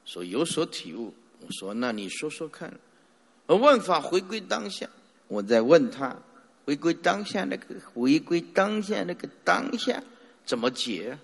[0.04, 1.14] 说有所体悟。
[1.40, 2.76] 我说：“那你说说看。”
[3.46, 4.90] 而问法回归当下，
[5.28, 6.16] 我在问他。
[6.66, 10.02] 回归当下，那个回归当下，那个当下
[10.44, 11.16] 怎么解？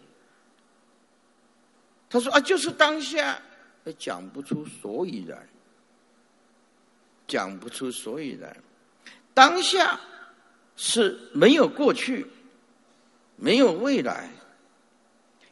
[2.09, 3.43] 他说啊，就是当下，
[3.99, 5.49] 讲不出所以然，
[7.27, 8.57] 讲不出所以然。
[9.35, 9.99] 当下
[10.77, 12.25] 是没有过去，
[13.35, 14.31] 没有未来，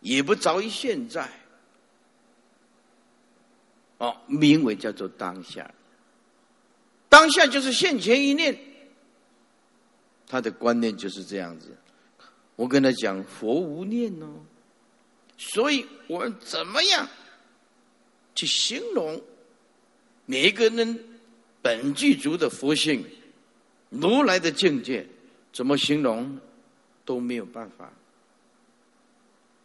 [0.01, 1.29] 也不着于现在。
[3.99, 5.69] 哦，名为叫做当下。
[7.09, 8.70] 当下就是现前一念。
[10.31, 11.77] 他的观念就是这样子，
[12.55, 14.29] 我跟他讲佛无念哦，
[15.37, 17.09] 所以我们怎么样
[18.37, 19.21] 去形容
[20.27, 21.19] 每一个人
[21.61, 23.05] 本具足的佛性、
[23.89, 25.05] 如来的境界，
[25.53, 26.39] 怎么形容
[27.05, 27.93] 都没有办法。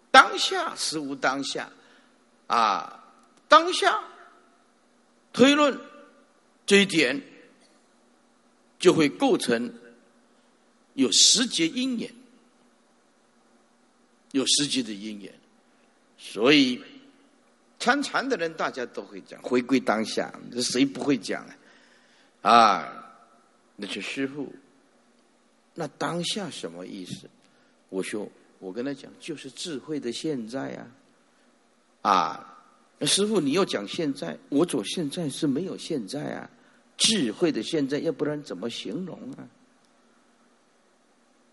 [0.10, 1.70] 当下实无当下，
[2.48, 3.04] 啊，
[3.48, 4.04] 当下
[5.32, 5.80] 推论
[6.66, 7.22] 这一点
[8.80, 9.72] 就会构成。
[10.96, 12.12] 有时节因缘，
[14.32, 15.32] 有时节的因缘，
[16.18, 16.82] 所以
[17.80, 21.46] 参禅的人大家都会讲回归当下，这谁不会讲
[22.42, 22.52] 啊？
[22.52, 23.16] 啊，
[23.76, 24.52] 那是师傅。
[25.74, 27.30] 那当下什么意思？
[27.90, 28.30] 我说，
[28.60, 30.88] 我跟他讲，就是智慧的现在啊！
[32.02, 32.58] 啊，
[33.02, 36.50] 师傅你要讲现在，我走现在是没有现在啊，
[36.96, 39.46] 智慧的现在，要不然怎么形容啊？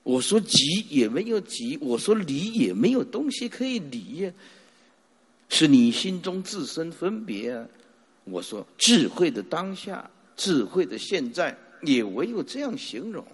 [0.02, 4.32] 我说急也没有急，我说离也没有东西可以离呀，
[5.48, 7.66] 是你心中自身分别啊。
[8.24, 13.24] 我说智慧的当下，智慧的现在，也唯有这样形容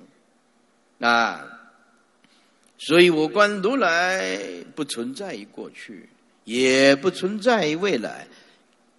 [0.98, 1.46] 啊。
[2.76, 6.09] 所以我观如来不存在于过去，
[6.44, 8.28] 也不存在于未来，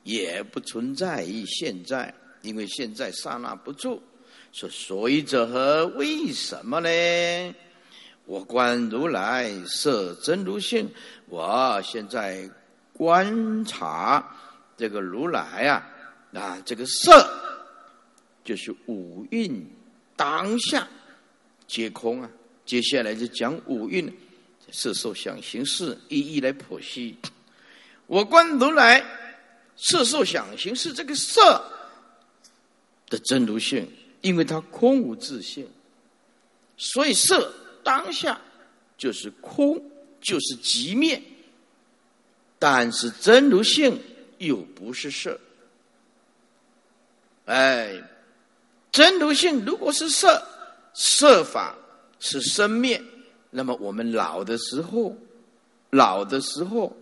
[0.03, 4.01] 也不存在于现在，因为现在刹那不住。
[4.51, 5.85] 说所以者何？
[5.95, 7.55] 为什么呢？
[8.25, 10.87] 我观如来色真如性，
[11.27, 12.49] 我现在
[12.93, 14.35] 观察
[14.77, 15.87] 这个如来啊
[16.33, 17.27] 啊，这个色
[18.43, 19.65] 就是五蕴
[20.15, 20.87] 当下
[21.65, 22.29] 皆空啊。
[22.65, 24.15] 接下来就讲五蕴
[24.71, 27.17] 色受想行识，一一来剖析。
[28.05, 29.03] 我观如来
[29.75, 31.63] 色受想行识这个色
[33.07, 35.67] 的真如性，因为它空无自性，
[36.77, 37.53] 所以色
[37.83, 38.39] 当下
[38.97, 39.81] 就是空，
[40.21, 41.21] 就是即灭。
[42.57, 43.99] 但是真如性
[44.37, 45.39] 又不是色，
[47.45, 48.01] 哎，
[48.91, 50.45] 真如性如果是色，
[50.93, 51.75] 色法。
[52.21, 53.01] 是生灭，
[53.49, 55.15] 那么我们老的时候，
[55.89, 56.93] 老的时候，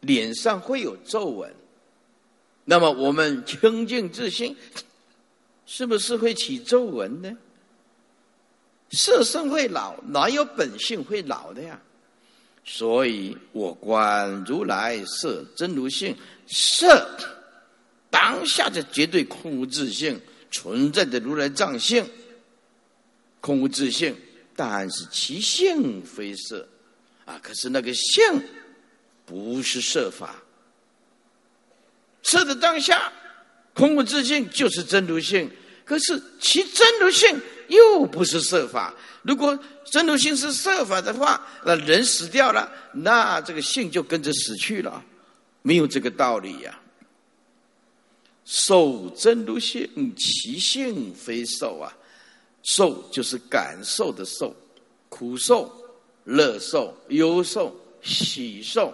[0.00, 1.50] 脸上会有皱纹，
[2.70, 4.54] 那么我们清净自信，
[5.64, 7.34] 是不是会起皱纹呢？
[8.90, 11.80] 色身会老，哪有本性会老的呀？
[12.64, 16.14] 所以我观如来色真如性，
[16.46, 17.08] 色
[18.10, 20.20] 当下的绝对空无自性。
[20.50, 22.06] 存在的如来藏性，
[23.40, 24.14] 空无自性，
[24.54, 26.66] 但是其性非色
[27.26, 27.38] 啊！
[27.42, 28.22] 可是那个性
[29.26, 30.42] 不是色法，
[32.22, 33.12] 色的当下，
[33.74, 35.50] 空无自性就是真如性。
[35.84, 38.94] 可是其真如性又不是色法。
[39.22, 45.02] 如果真如性是色法的话，那人死掉了，那这个性就跟着死去了，
[45.62, 46.78] 没有这个道理呀。
[48.44, 51.94] 受真如性，其性非受啊！
[52.62, 54.54] 受就是感受的受，
[55.08, 55.70] 苦受、
[56.24, 58.92] 乐受、忧受、喜受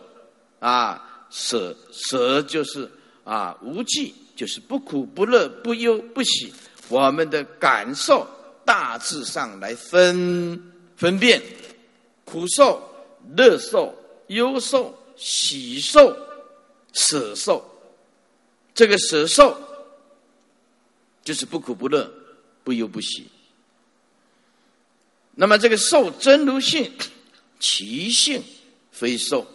[0.61, 1.27] 啊！
[1.31, 2.89] 舍舍就是
[3.25, 6.53] 啊，无记就是不苦不乐不忧不喜。
[6.89, 8.27] 我们的感受
[8.65, 11.43] 大致上来分分辨：
[12.25, 12.83] 苦受、
[13.35, 13.95] 乐受、
[14.27, 16.15] 忧受、喜受、
[16.93, 17.65] 舍受。
[18.75, 19.57] 这个舍受
[21.23, 22.13] 就是不苦不乐、
[22.63, 23.27] 不忧不喜。
[25.37, 26.93] 那么这个受真如性，
[27.59, 28.43] 其性
[28.93, 29.47] 非受。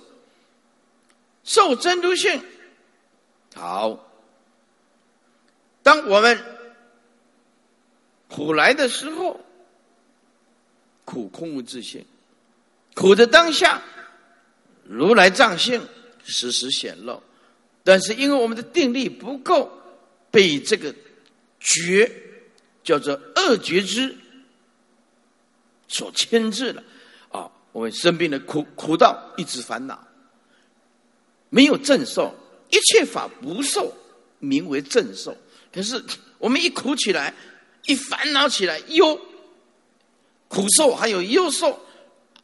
[1.43, 2.41] 受真如性，
[3.59, 4.05] 好。
[5.83, 6.39] 当我们
[8.29, 9.39] 苦来的时候，
[11.03, 12.05] 苦空无自性，
[12.95, 13.81] 苦的当下，
[14.83, 15.85] 如来藏性
[16.23, 17.21] 时时显露。
[17.83, 19.71] 但是因为我们的定力不够，
[20.31, 20.93] 被这个
[21.59, 22.11] 觉
[22.83, 24.15] 叫做恶觉知
[25.87, 26.83] 所牵制了
[27.29, 27.49] 啊！
[27.71, 30.07] 我们生病的苦苦到一直烦恼，
[31.49, 32.35] 没有正受，
[32.69, 33.93] 一切法不受，
[34.39, 35.35] 名为正受。
[35.71, 36.03] 可是
[36.37, 37.33] 我们一苦起来，
[37.85, 39.19] 一烦恼起来，忧
[40.47, 41.79] 苦受还有忧受，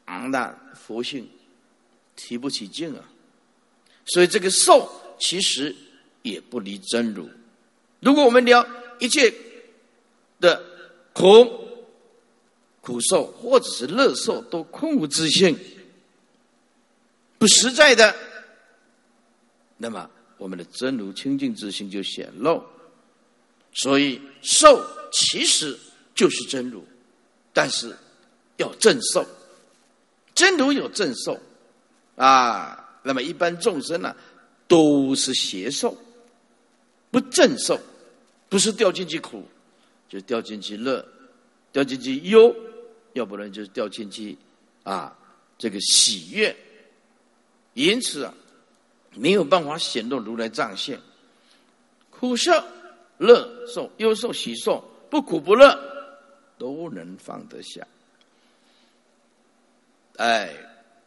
[0.05, 1.29] 那佛性
[2.15, 3.03] 提不起劲啊！
[4.05, 5.01] 所以这个受。
[5.17, 5.73] 其实
[6.23, 7.29] 也不离真如。
[8.01, 8.67] 如果我们聊
[8.99, 9.33] 一切
[10.41, 10.61] 的
[11.13, 11.49] 苦、
[12.81, 15.57] 苦受或者是乐受，都空无自性、
[17.38, 18.13] 不实在的，
[19.77, 20.11] 那么
[20.45, 22.63] 我们的真如清净之心就显露。
[23.73, 24.79] 所以受
[25.12, 25.75] 其实
[26.13, 26.86] 就是真如，
[27.51, 27.91] 但是
[28.58, 29.25] 要正受，
[30.36, 31.36] 真如有正受
[32.15, 32.99] 啊。
[33.01, 34.15] 那么一般众生呢？
[34.67, 35.97] 都是邪受，
[37.10, 37.79] 不正受，
[38.47, 39.43] 不是掉进去苦，
[40.08, 41.03] 就掉进去乐，
[41.71, 42.55] 掉进去忧，
[43.13, 44.38] 要不然就是掉进去
[44.84, 45.17] 啊
[45.58, 46.55] 这个喜悦。
[47.73, 48.34] 因此啊，
[49.15, 50.99] 没有办法显露如来藏性。
[52.10, 52.51] 苦受、
[53.17, 55.80] 乐受、忧受、喜受，不苦不乐，
[56.58, 57.86] 都能放得下。
[60.17, 60.54] 哎，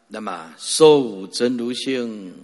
[0.09, 2.35] 那么受真如性。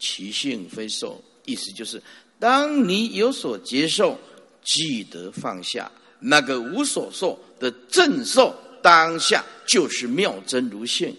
[0.00, 2.00] 其性非受，意思就是，
[2.38, 4.16] 当你有所接受，
[4.62, 5.90] 记得放下
[6.20, 11.16] 那个无所受的正受，当下就是妙真如性。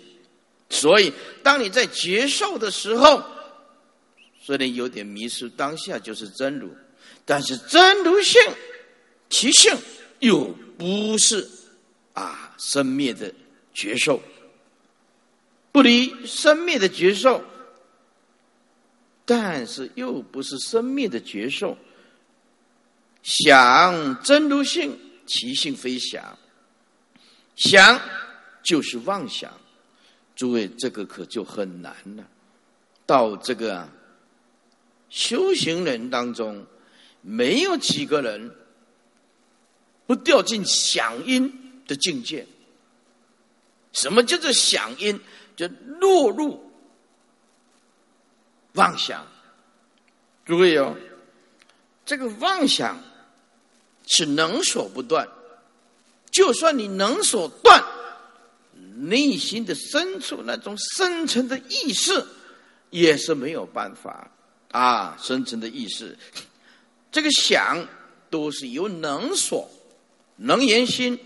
[0.69, 1.11] 所以，
[1.43, 3.21] 当你在接受的时候，
[4.41, 6.69] 虽然有点迷失，当下就是真如，
[7.25, 8.41] 但是真如性
[9.29, 9.77] 其性
[10.19, 10.45] 又
[10.77, 11.47] 不是
[12.13, 13.31] 啊生灭的
[13.73, 14.21] 觉受，
[15.71, 17.43] 不离生灭的觉受。
[19.25, 21.77] 但是又不是生灭的觉受，
[23.21, 26.35] 想真如性，其性非想，
[27.55, 28.01] 想
[28.63, 29.53] 就是妄想。
[30.35, 32.27] 诸位，这个可就很难了。
[33.05, 33.87] 到这个
[35.09, 36.65] 修行人当中，
[37.21, 38.55] 没有几个人
[40.05, 42.47] 不掉进想因的境界。
[43.91, 45.19] 什么叫做响应？
[45.55, 45.67] 就
[45.99, 46.71] 落入
[48.73, 49.25] 妄想。
[50.45, 50.95] 诸位哦，
[52.05, 52.97] 这个妄想
[54.07, 55.27] 是能所不断。
[56.31, 57.83] 就算你能所断，
[58.95, 62.25] 内心的深处那种深层的意识，
[62.91, 64.31] 也是没有办法
[64.71, 65.17] 啊。
[65.21, 66.17] 深层的意识，
[67.11, 67.87] 这个想
[68.29, 69.69] 都是由能所、
[70.37, 71.19] 能言心。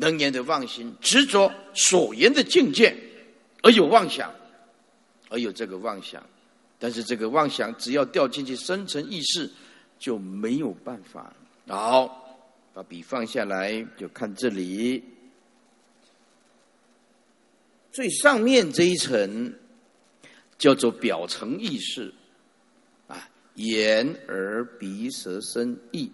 [0.00, 2.96] 能言的妄心，执着所言的境界，
[3.64, 4.32] 而有妄想，
[5.28, 6.24] 而有这个妄想，
[6.78, 9.50] 但是这个妄想只要掉进去深层意识，
[9.98, 11.34] 就没有办法。
[11.66, 12.38] 好，
[12.72, 15.02] 把笔放下来，就看这里
[17.90, 19.52] 最上面这一层
[20.58, 22.14] 叫做表层意识，
[23.58, 26.10] 眼耳鼻舌身意。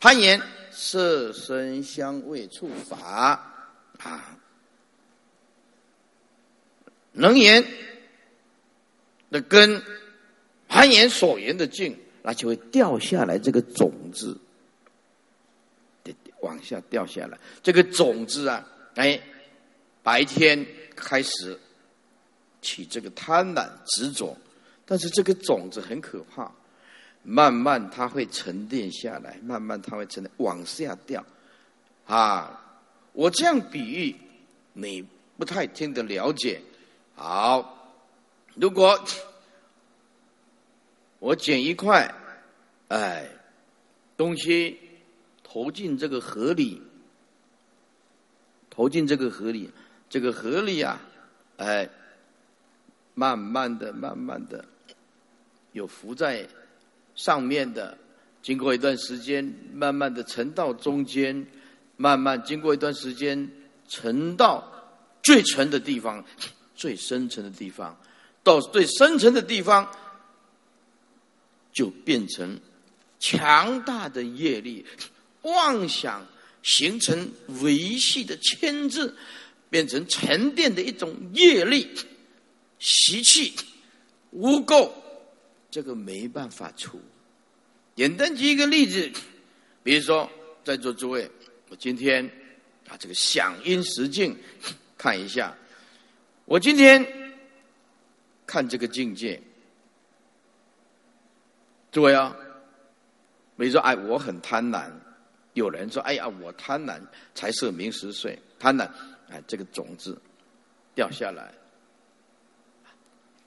[0.00, 3.40] 攀岩色声香味触法
[3.98, 4.38] 啊，
[7.12, 7.64] 能言
[9.30, 9.80] 的根，
[10.66, 14.36] 攀岩所言的境，那就会掉下来这个种子，
[16.40, 17.38] 往下掉下来。
[17.62, 18.66] 这个种子啊，
[18.96, 19.20] 哎，
[20.02, 20.66] 白天
[20.96, 21.56] 开始
[22.60, 24.36] 起这个贪婪执着，
[24.84, 26.50] 但是这个种子很可怕。
[27.24, 31.24] 慢慢它会沉淀下来，慢慢它会沉淀往下掉，
[32.04, 32.58] 啊！
[33.12, 34.16] 我这样比喻，
[34.72, 35.06] 你
[35.36, 36.60] 不太听得了解。
[37.14, 37.94] 好，
[38.56, 39.00] 如果
[41.20, 42.12] 我捡一块，
[42.88, 43.28] 哎，
[44.16, 44.80] 东西
[45.44, 46.82] 投进这个河里，
[48.68, 49.70] 投进这个河里，
[50.10, 51.00] 这个河里啊，
[51.58, 51.88] 哎，
[53.14, 54.64] 慢慢的、慢慢的，
[55.72, 56.48] 有浮在。
[57.14, 57.98] 上面的，
[58.42, 59.44] 经过一段时间，
[59.74, 61.46] 慢慢的沉到中间，
[61.98, 63.50] 慢慢经过一段时间，
[63.86, 64.66] 沉到
[65.22, 66.24] 最沉的地方，
[66.74, 68.00] 最深层的地方，
[68.42, 69.94] 到最深层的地方，
[71.70, 72.58] 就变成
[73.20, 74.86] 强大的业力，
[75.42, 76.26] 妄想
[76.62, 79.14] 形成维系的牵制，
[79.68, 81.90] 变成沉淀的一种业力
[82.78, 83.52] 习气
[84.30, 84.90] 污垢。
[85.72, 87.00] 这个没办法除。
[87.96, 89.10] 简单举一个例子，
[89.82, 90.30] 比如说，
[90.62, 91.28] 在座诸位，
[91.70, 92.30] 我今天
[92.88, 94.36] 啊，这个响应实境
[94.98, 95.56] 看一下。
[96.44, 97.32] 我今天
[98.46, 99.40] 看这个境界，
[101.90, 102.36] 诸位啊，
[103.56, 104.90] 比如说，哎，我很贪婪。
[105.54, 107.00] 有人说，哎呀，我贪婪，
[107.34, 108.90] 才色名食睡，贪婪，
[109.30, 110.20] 哎，这个种子
[110.94, 111.54] 掉下来。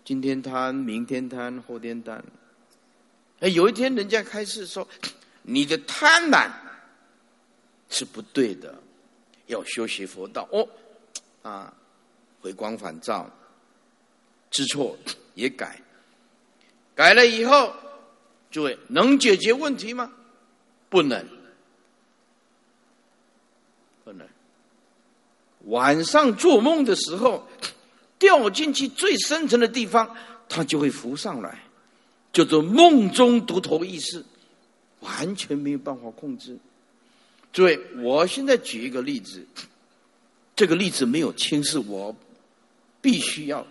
[0.05, 2.23] 今天贪，明天贪，后天贪。
[3.39, 4.87] 哎，有一天人家开始说，
[5.41, 6.47] 你的贪婪
[7.89, 8.75] 是不对的，
[9.47, 10.69] 要修习佛道哦，
[11.41, 11.73] 啊，
[12.39, 13.27] 回光返照，
[14.51, 14.95] 知错
[15.33, 15.81] 也改，
[16.93, 17.73] 改了以后，
[18.51, 20.13] 诸位能解决问题吗？
[20.87, 21.27] 不能，
[24.03, 24.27] 不能。
[25.61, 27.49] 晚上做梦的时候。
[28.17, 30.15] 掉进去最深层的地方，
[30.47, 31.63] 它就会浮上来，
[32.31, 34.23] 叫做梦中独头意识，
[35.01, 36.57] 完全没有办法控制。
[37.51, 39.45] 诸位，我现在举一个例子，
[40.55, 42.15] 这个例子没有轻视，我
[43.01, 43.65] 必须要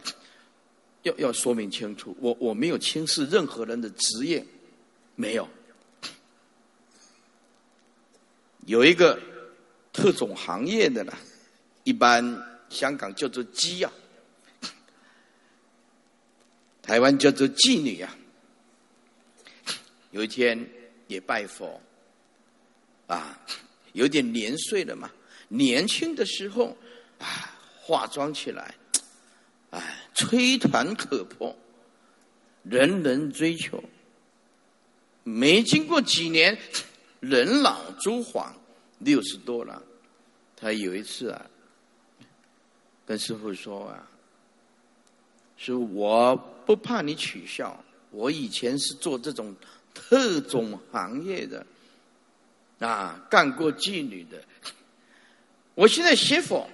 [1.03, 4.45] 要要说明清楚，我我没有轻视任何人的职业，
[5.15, 5.49] 没有。
[8.67, 9.21] 有一个
[9.93, 11.13] 特种行业的呢，
[11.83, 13.93] 一般香港叫做鸡啊。
[16.85, 18.15] 台湾叫做妓女啊，
[20.11, 20.71] 有一天
[21.07, 21.81] 也拜佛，
[23.07, 23.41] 啊，
[23.95, 25.11] 有点年岁了嘛，
[25.49, 26.77] 年轻的时候
[27.19, 28.75] 啊，化妆起来，
[29.71, 31.57] 哎，吹弹可破，
[32.65, 33.83] 人人追求。
[35.23, 36.59] 没经过几年，
[37.21, 38.55] 人老珠黄，
[38.99, 39.83] 六十多了，
[40.55, 41.47] 他有一次啊，
[43.07, 44.11] 跟师傅说啊。
[45.57, 46.37] 说我
[46.67, 49.55] 不怕你取笑，我以前是做这种
[49.93, 51.67] 特种行业的，
[52.79, 54.43] 啊，干过妓女的。
[55.75, 56.69] 我现在学佛，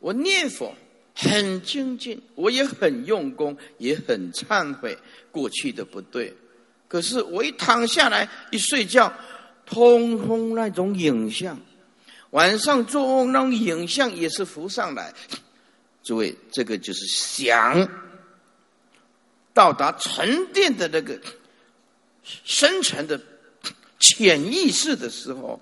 [0.00, 0.74] 我念佛
[1.14, 4.96] 很精进，我也很用功，也很忏悔
[5.30, 6.34] 过去的不对。
[6.88, 9.12] 可是我一躺下来一睡觉，
[9.66, 11.60] 通通那种影像，
[12.30, 15.14] 晚上做梦那种影像也是浮上来。
[16.02, 17.86] 诸位，这个就是想。
[19.58, 21.20] 到达沉淀的那个
[22.44, 23.20] 深层的
[23.98, 25.60] 潜意识的时候，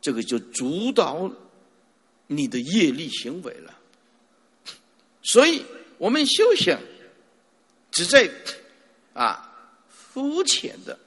[0.00, 1.30] 这个就主导
[2.26, 3.78] 你的业力行为了。
[5.20, 5.62] 所以
[5.98, 6.78] 我们修行
[7.90, 8.30] 只在
[9.12, 10.98] 啊肤浅的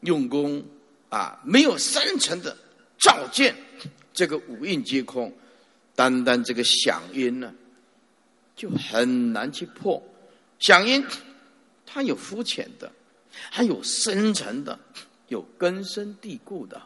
[0.00, 0.64] 用功
[1.10, 2.56] 啊，没有深层的
[2.96, 3.54] 照见
[4.14, 5.30] 这个五蕴皆空，
[5.94, 7.54] 单单这个响音呢，
[8.56, 10.02] 就很难去破。
[10.64, 11.06] 响音
[11.84, 12.90] 它有肤浅的，
[13.50, 14.78] 还有深层的，
[15.28, 16.80] 有根深蒂固的，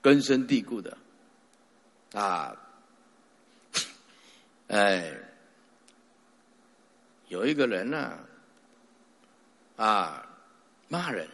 [0.00, 0.96] 根深蒂固的。
[2.14, 2.56] 啊，
[4.68, 5.14] 哎。
[7.28, 8.18] 有一个人呢，
[9.76, 10.26] 啊，
[10.88, 11.28] 骂人，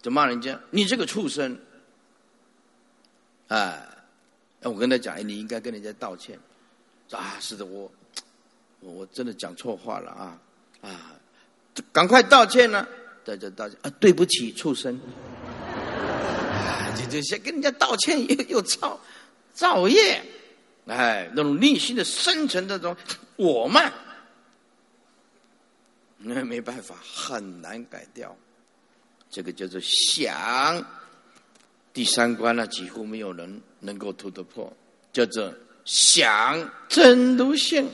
[0.00, 1.60] 就骂人家，你这个畜生，
[3.48, 3.86] 哎，
[4.62, 6.40] 我跟他讲，你应该跟人家道歉，
[7.10, 7.90] 啊，是的，我，
[8.80, 10.40] 我真的讲错话了啊，
[10.80, 11.12] 啊，
[11.92, 12.86] 赶快道歉呢，
[13.24, 14.98] 在这道歉啊，对不起，畜生，
[15.66, 19.00] 啊，就就先跟人家道歉，又又造
[19.52, 20.22] 造业。
[20.86, 22.96] 哎，那种内心的深层那种
[23.36, 23.92] 我慢，
[26.18, 28.36] 那没办法，很难改掉。
[29.28, 30.84] 这个叫做想，
[31.92, 34.72] 第三关呢，几乎没有人能够突得破，
[35.12, 35.54] 叫做
[35.92, 37.90] 想真如性，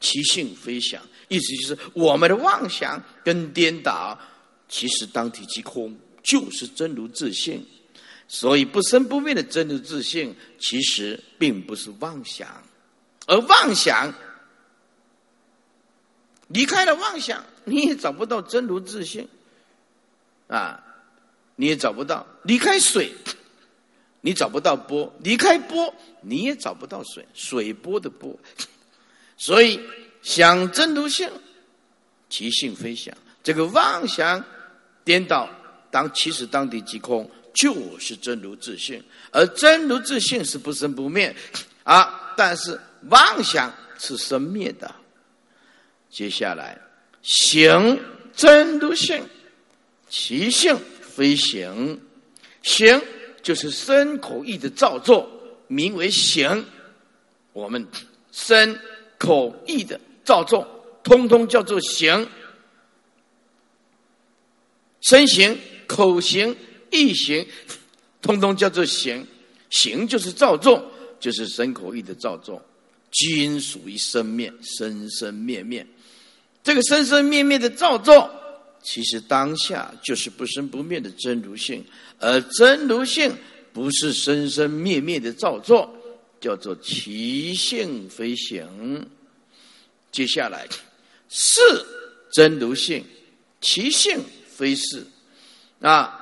[0.00, 4.18] 其性非想，意思就是我们的妄想跟颠倒，
[4.66, 7.62] 其实当体即空，就是真如自性。
[8.26, 12.48] 所以不生不灭的真如自性，其实并不是妄想，
[13.26, 14.10] 而妄想
[16.48, 19.28] 离开了妄想， 你也找不到真如自性
[20.46, 20.82] 啊，
[21.56, 23.12] 你也找不到离开水，
[24.24, 28.34] 你找不到波；离开波，你也找不到水，水波的波。
[29.36, 29.78] 所以
[30.22, 31.30] 想真如性，
[32.30, 33.14] 其性非想。
[33.42, 34.42] 这个妄想
[35.04, 35.46] 颠倒，
[35.90, 37.30] 当其实当地即空。
[37.52, 39.00] 就是真如自性，
[39.30, 41.32] 而真如自性是不生不灭
[41.84, 42.34] 啊！
[42.36, 42.76] 但是
[43.10, 44.92] 妄想是生灭的。
[46.10, 46.76] 接下来，
[47.22, 47.96] 行
[48.34, 49.24] 真如性，
[50.08, 52.00] 其性非行。
[52.62, 53.00] 行
[53.44, 55.30] 就是身口意的造作，
[55.68, 56.64] 名为行。
[57.52, 57.86] 我们
[58.32, 58.76] 身
[59.16, 60.66] 口意的造作，
[61.04, 62.26] 通通叫做行。
[65.02, 66.56] 身行、口行。
[66.90, 67.44] 意行，
[68.22, 69.26] 通通叫做行，
[69.68, 70.88] 行就是造作，
[71.18, 72.64] 就是身口意的造作，
[73.10, 75.84] 均属于生灭，生生灭灭。
[76.62, 78.30] 这个生生灭灭的造作，
[78.84, 81.84] 其实当下就是不生不灭的真如性，
[82.20, 83.34] 而真如性
[83.72, 85.92] 不是生生灭灭的造作，
[86.40, 89.08] 叫做其性非行。
[90.12, 90.68] 接下来
[91.28, 91.60] 是
[92.30, 93.04] 真如性，
[93.60, 95.04] 其性非是
[95.80, 96.20] 啊。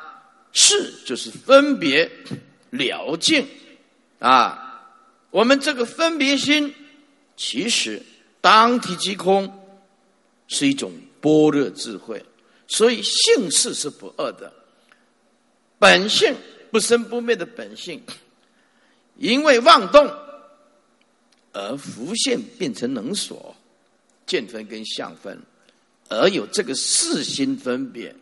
[0.55, 2.11] 是就是分别
[2.69, 3.47] 了境
[4.19, 4.87] 啊，
[5.31, 6.75] 我们这个分别心，
[7.39, 8.03] 其实
[8.43, 9.51] 当体即空，
[10.49, 10.93] 是一种
[11.23, 12.23] 般若智慧，
[12.73, 14.51] 所以性事是不二的，
[15.79, 16.35] 本性
[16.71, 18.01] 不生不灭的本性，
[19.19, 20.11] 因为妄动
[21.53, 23.55] 而浮现变成能所
[24.25, 25.39] 见分跟相分，
[26.09, 28.17] 而有这个四心分别。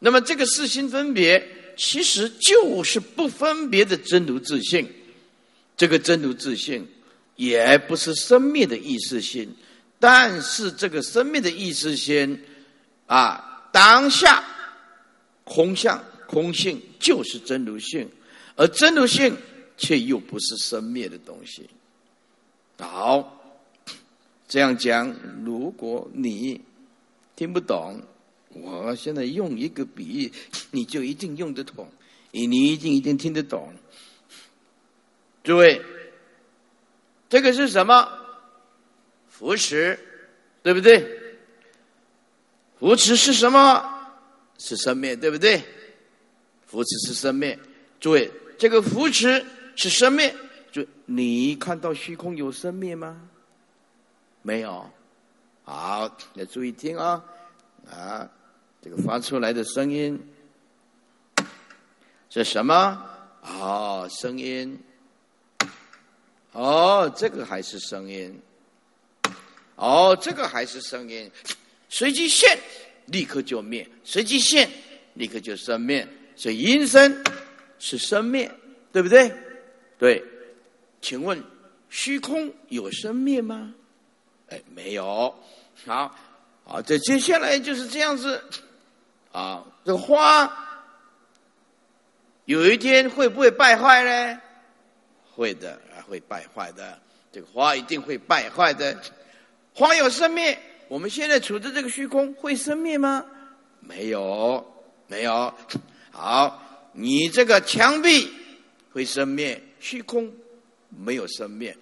[0.00, 4.92] 那么这个四心分别，其实就是不分别的真如自性。
[5.76, 6.84] 这个真如自性，
[7.36, 9.54] 也不是生灭的意识心，
[10.00, 12.42] 但是这个生灭的意识心，
[13.06, 13.47] 啊，
[13.78, 14.42] 当下
[15.44, 18.10] 空相空性就是真如性，
[18.56, 19.36] 而真如性
[19.76, 21.70] 却又不是生灭的东西。
[22.76, 23.40] 好，
[24.48, 25.14] 这样讲，
[25.44, 26.60] 如果你
[27.36, 28.02] 听不懂。
[28.50, 30.32] 我现在用一个比喻，
[30.72, 31.88] 你就一定用得懂，
[32.32, 33.72] 你你一定一定听得懂。
[35.44, 35.80] 诸位，
[37.28, 38.08] 这个是什么？
[39.28, 39.96] 扶持，
[40.64, 41.17] 对不对？
[42.78, 43.94] 扶持是什么？
[44.58, 45.62] 是生命，对不对？
[46.66, 47.58] 扶持是生命。
[48.00, 49.44] 诸位，这个扶持
[49.76, 50.32] 是生命，
[50.70, 53.20] 就你看到虚空有生命吗？
[54.42, 54.88] 没有。
[55.64, 57.24] 好，要注意听啊，
[57.90, 58.28] 啊。
[58.80, 60.18] 这个发出来的声音
[62.30, 63.04] 是什么？
[63.42, 64.80] 哦，声音。
[66.52, 68.40] 哦，这个还是声音。
[69.74, 71.30] 哦，这个还是声音。
[71.88, 72.58] 随即现，
[73.06, 74.68] 立刻就灭；随即现，
[75.14, 76.06] 立刻就生灭。
[76.36, 77.24] 所以阴生
[77.78, 78.50] 是生灭，
[78.92, 79.32] 对不对？
[79.98, 80.24] 对。
[81.00, 81.42] 请问
[81.88, 83.72] 虚空有生灭吗？
[84.48, 85.32] 哎，没有。
[85.86, 86.14] 好，
[86.64, 88.42] 好，这接下来就是这样子。
[89.30, 90.50] 啊，这个花
[92.46, 94.40] 有一天会不会败坏呢？
[95.34, 97.00] 会的，会败坏的。
[97.30, 99.00] 这个花一定会败坏的。
[99.72, 100.58] 花有生灭，
[100.88, 103.24] 我们现在处的这个虚空会生灭吗？
[103.80, 104.64] 没有，
[105.06, 105.54] 没有。
[106.10, 108.28] 好，你这个墙壁
[108.90, 110.32] 会生灭，虚空
[110.88, 111.76] 没有生灭，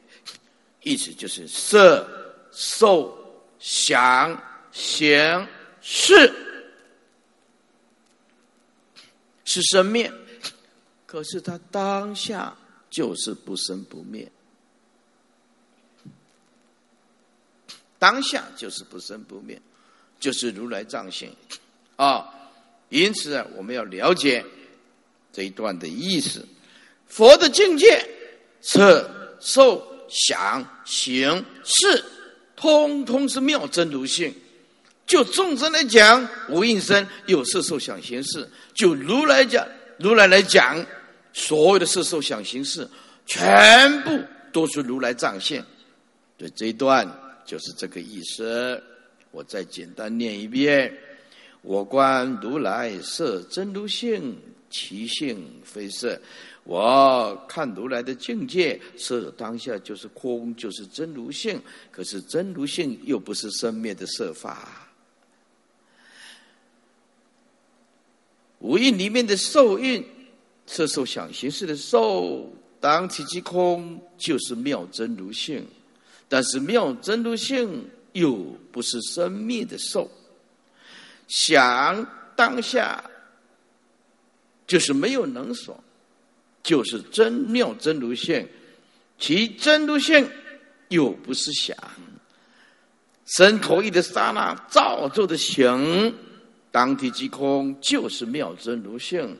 [0.83, 2.07] 意思就是色、
[2.51, 3.17] 受、
[3.59, 4.41] 想、
[4.73, 5.49] 行、
[5.81, 6.33] 识
[9.45, 10.13] 是生灭，
[11.07, 12.55] 可是它当下
[12.91, 14.31] 就是不生不灭，
[18.07, 19.61] 当下就是不生不灭，
[20.21, 21.35] 就是如来藏性
[21.97, 22.25] 啊。
[22.89, 24.45] 因此啊，我们要了解
[25.33, 26.47] 这一段的意思。
[27.09, 28.09] 佛的境界，
[28.61, 32.05] 色、受、想、行、识，
[32.55, 34.33] 通通是妙真如性。
[35.05, 39.67] 就众生来讲，无应身有色、受、想、行、识；就如来讲，
[39.99, 40.87] 如来来讲，
[41.33, 42.89] 所有的色、受、想、行、识，
[43.27, 45.61] 全部都是如来藏性。
[46.39, 47.05] 对这一段
[47.47, 48.82] 就是这个意思。
[49.30, 50.92] 我再简单念一遍。
[51.62, 54.38] 我观如来色真如性，
[54.70, 56.20] 其性非色。
[56.64, 61.61] 我看如来的境界，色当下就是空，就是真如性。
[61.90, 64.88] 可是真如性又不是生灭的色法。
[68.61, 70.05] 五蕴里面的受蕴，
[70.66, 75.66] 色受想行识的受，当体即空，就是妙真如性。
[76.29, 78.35] 但是妙真如性又
[78.72, 80.11] 不是生灭的受。
[81.29, 83.03] 想当下，
[84.66, 85.83] 就是没有能所，
[86.62, 88.47] 就是真妙真如性，
[89.18, 90.29] 其真如性
[90.89, 91.77] 又不是想。
[93.37, 96.14] 身口意的刹那造作的行，
[96.70, 99.37] 当体即空，就是妙真如性，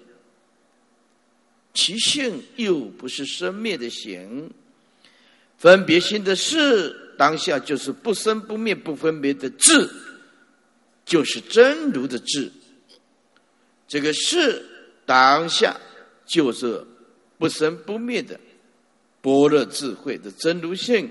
[1.73, 4.51] 其性又不是生灭的行。
[5.59, 9.89] 分别心的事，当下就是不生不灭不分别的智。
[11.05, 12.51] 就是真如的智，
[13.87, 14.61] 这个是
[15.05, 15.77] 当下
[16.27, 16.85] 就是
[17.39, 18.41] 不生不灭的
[19.21, 21.09] 般若智慧的真如性，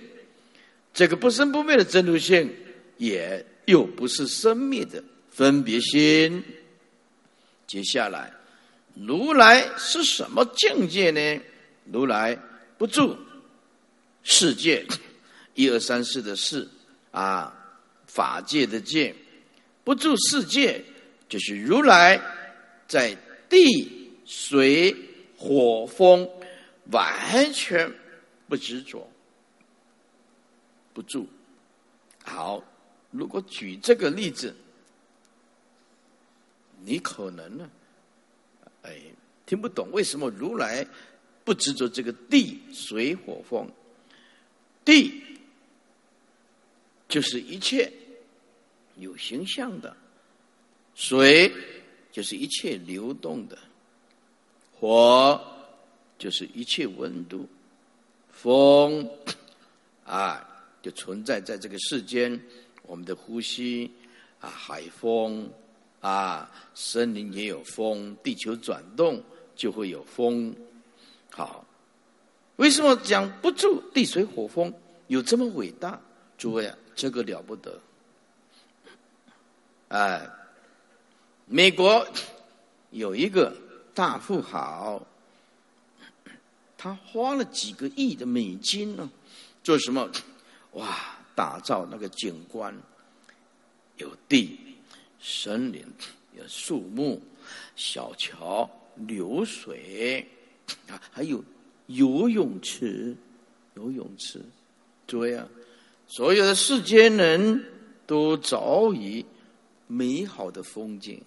[0.93, 2.53] 这个不生不灭的真如性，
[2.97, 6.43] 也又不是生灭的分别心。
[7.65, 8.33] 接下来，
[8.95, 11.41] 如来是什么境界呢？
[11.89, 12.37] 如来
[12.77, 13.15] 不住
[14.25, 14.85] 世界，
[15.53, 16.67] 一二三四的四
[17.11, 17.53] 啊，
[18.07, 19.15] 法界的界。
[19.83, 20.83] 不住世界，
[21.29, 22.19] 就是如来
[22.87, 23.15] 在
[23.47, 24.95] 地、水、
[25.37, 26.27] 火、风
[26.91, 27.89] 完全
[28.49, 29.07] 不执着，
[30.91, 31.27] 不住。
[32.23, 32.63] 好，
[33.11, 34.55] 如果举这个例子，
[36.83, 37.69] 你可能呢，
[38.81, 38.99] 哎，
[39.45, 40.85] 听不懂为什么如来
[41.43, 43.71] 不执着这个地、水、火、风？
[44.85, 45.21] 地
[47.09, 47.91] 就是一切。
[48.97, 49.93] 有形象的
[50.93, 51.51] 水，
[52.13, 53.57] 就是一切流动的；
[54.73, 55.45] 火，
[56.17, 57.45] 就是一切温度；
[58.31, 59.05] 风，
[60.05, 60.47] 啊，
[60.81, 62.39] 就存在在这个世间。
[62.83, 63.91] 我们的呼吸，
[64.39, 65.51] 啊，海风，
[65.99, 69.21] 啊，森林也有风，地球转动
[69.57, 70.55] 就会有风。
[71.29, 71.67] 好，
[72.57, 74.73] 为什么讲不住地水火风
[75.07, 75.99] 有这么伟大？
[76.37, 77.79] 诸位啊，这个了不得。
[79.87, 80.29] 哎，
[81.45, 82.05] 美国
[82.91, 83.55] 有一个
[83.93, 85.05] 大富豪，
[86.77, 89.09] 他花了几个亿的美金呢，
[89.63, 90.09] 做什么？
[90.73, 92.75] 哇，打造那个景观，
[93.97, 94.59] 有地、
[95.21, 95.85] 森林、
[96.37, 97.21] 有树木、
[97.77, 100.27] 小桥流水
[100.89, 101.41] 啊，还有
[101.87, 103.15] 游泳池，
[103.75, 104.41] 游泳池。
[105.07, 105.47] 诸位啊，
[106.07, 107.63] 所有的世间人
[108.05, 109.25] 都早已。
[109.87, 111.21] 美好的风景，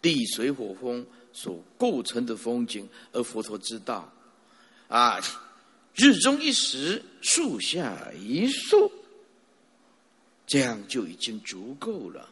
[0.00, 4.10] 地水火风所构成的风景，而佛陀知道，
[4.88, 5.20] 啊，
[5.94, 8.90] 日中一时，树下一树，
[10.46, 12.26] 这样就已经足够了。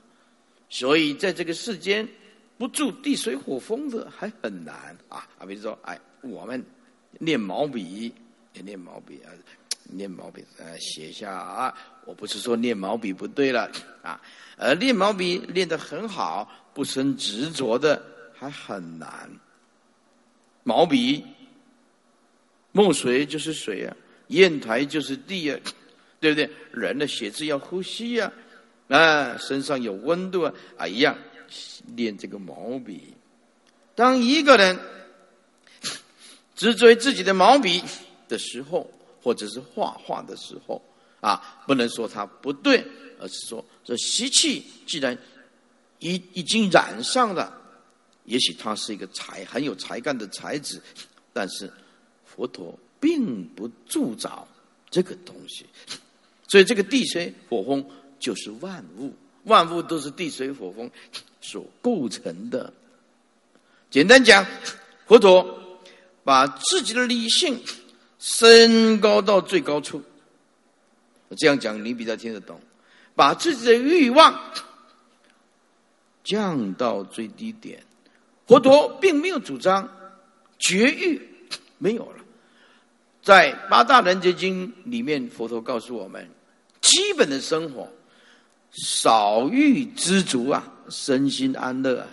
[0.70, 2.09] 所以在这个世间，
[2.57, 5.28] 不住地水火风的还很难啊！
[5.38, 6.64] 啊，比如说，哎，我们
[7.19, 8.12] 练毛笔，
[8.53, 9.31] 练毛笔啊。
[9.91, 11.77] 练毛笔，啊，写下啊！
[12.07, 13.71] 我不是说练毛笔不对了
[14.03, 14.19] 啊，
[14.57, 18.03] 呃练毛笔练得很好，不生执着的
[18.33, 19.31] 还很难。
[20.62, 21.23] 毛笔，
[22.73, 23.95] 墨水就是水啊，
[24.29, 25.61] 砚台就是地啊，
[26.19, 26.51] 对不对？
[26.73, 28.33] 人的写字要呼吸呀，
[28.89, 31.15] 啊，身上有温度啊，啊，一样
[31.95, 33.15] 练这个毛笔。
[33.95, 34.77] 当一个人
[36.55, 37.82] 执着于自己的毛笔
[38.28, 38.90] 的时候，
[39.22, 40.80] 或者是画画的时候，
[41.20, 42.84] 啊，不能说他不对，
[43.18, 45.16] 而是说这习气既然
[45.98, 47.61] 已已经染上了，
[48.24, 50.80] 也许他是一个才很有才干的才子，
[51.32, 51.70] 但是
[52.24, 54.46] 佛陀并不助长
[54.90, 55.66] 这个东西，
[56.46, 57.84] 所以这个地水火风
[58.18, 59.12] 就是万物，
[59.44, 60.90] 万物都是地水火风
[61.40, 62.72] 所构成的。
[63.90, 64.46] 简单讲，
[65.07, 65.61] 佛陀
[66.25, 67.62] 把自己的理性
[68.18, 70.03] 升高到最高处。
[71.29, 72.61] 我这样讲你比较听得懂。
[73.14, 74.37] 把自己的欲望
[76.25, 77.81] 降到最低点。
[78.47, 79.89] 佛陀并没有主张
[80.59, 81.22] 绝育，
[81.79, 82.25] 没有了。
[83.22, 86.29] 在八大人觉经里面，佛陀告诉我们，
[86.81, 87.89] 基本的生活
[88.72, 92.09] 少欲知足啊，身心安乐啊。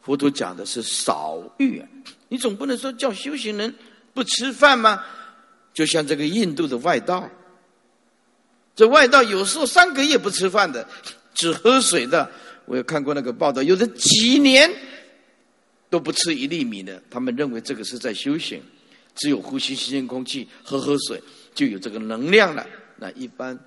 [0.00, 1.86] 佛陀讲的是少欲啊，
[2.28, 3.74] 你总不能说叫修行人
[4.12, 5.04] 不吃饭吗？
[5.72, 7.28] 就像这个印度的外道，
[8.76, 10.86] 这外道有时候三个月不吃饭的，
[11.34, 12.30] 只喝水的。
[12.66, 14.70] 我有看过那个报道，有的几年
[15.90, 18.62] 都不吃一粒米的，他们认为这个是在修行，
[19.14, 21.22] 只有呼吸新鲜空气、喝喝水
[21.54, 22.66] 就有这个能量了。
[22.96, 23.58] 那一般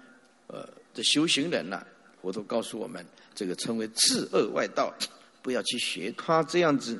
[0.48, 1.86] 呃这修行人呢，
[2.22, 3.06] 佛陀告诉我们，
[3.36, 4.94] 这个称为自恶外道。
[5.42, 7.00] 不要去学他这样子，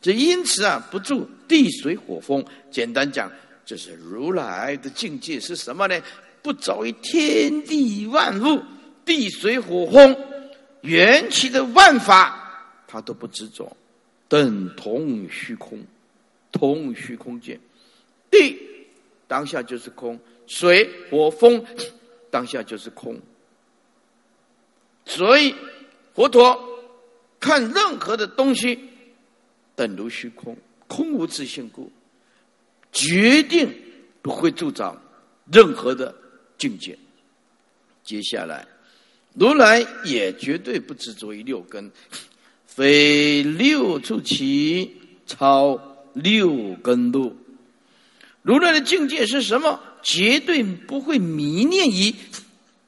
[0.00, 2.44] 这因此啊，不住地水火风。
[2.70, 3.30] 简单讲，
[3.66, 6.00] 这是如来的境界是什么呢？
[6.42, 8.62] 不着于天地万物，
[9.04, 10.16] 地水火风，
[10.82, 13.76] 缘起的万法，他都不执着，
[14.28, 15.82] 等同虚空，
[16.52, 17.58] 同虚空见。
[18.30, 18.56] 地
[19.26, 21.64] 当下就是空，水火风
[22.30, 23.20] 当下就是空，
[25.04, 25.54] 所以
[26.14, 26.66] 佛陀。
[27.40, 28.76] 看任何的东西，
[29.78, 30.58] 等如虚空，
[30.88, 31.88] 空无自性故，
[32.90, 33.72] 决定
[34.20, 35.00] 不会助长
[35.52, 36.12] 任何的
[36.58, 36.98] 境界。
[38.02, 38.66] 接下来，
[39.34, 41.88] 如来也绝对不执着于六根，
[42.66, 44.96] 非六处起，
[45.28, 45.80] 超
[46.12, 47.36] 六根路。
[48.42, 49.80] 如来的境界是什么？
[50.02, 52.12] 绝对不会迷恋于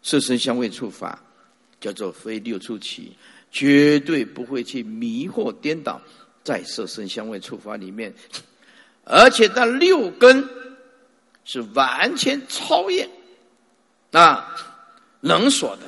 [0.02, 1.22] 色身香味触法，
[1.80, 3.12] 叫做非六处起。
[3.52, 6.00] 绝对不会去迷惑颠倒
[6.42, 8.14] 在色身香味触法里面，
[9.04, 10.48] 而且那六根
[11.44, 13.08] 是完全超越
[14.12, 14.54] 啊
[15.20, 15.82] 能所的，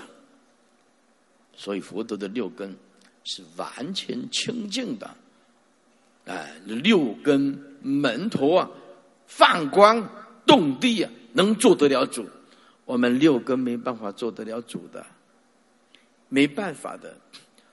[1.55, 2.77] 所以佛陀的六根
[3.25, 5.15] 是完全清净的，
[6.27, 8.71] 哎，六根门头啊
[9.27, 10.09] 放光
[10.45, 12.29] 动地啊，能做得了主，
[12.85, 15.07] 我们六根没办法做得了主的，
[16.29, 17.17] 没办法的。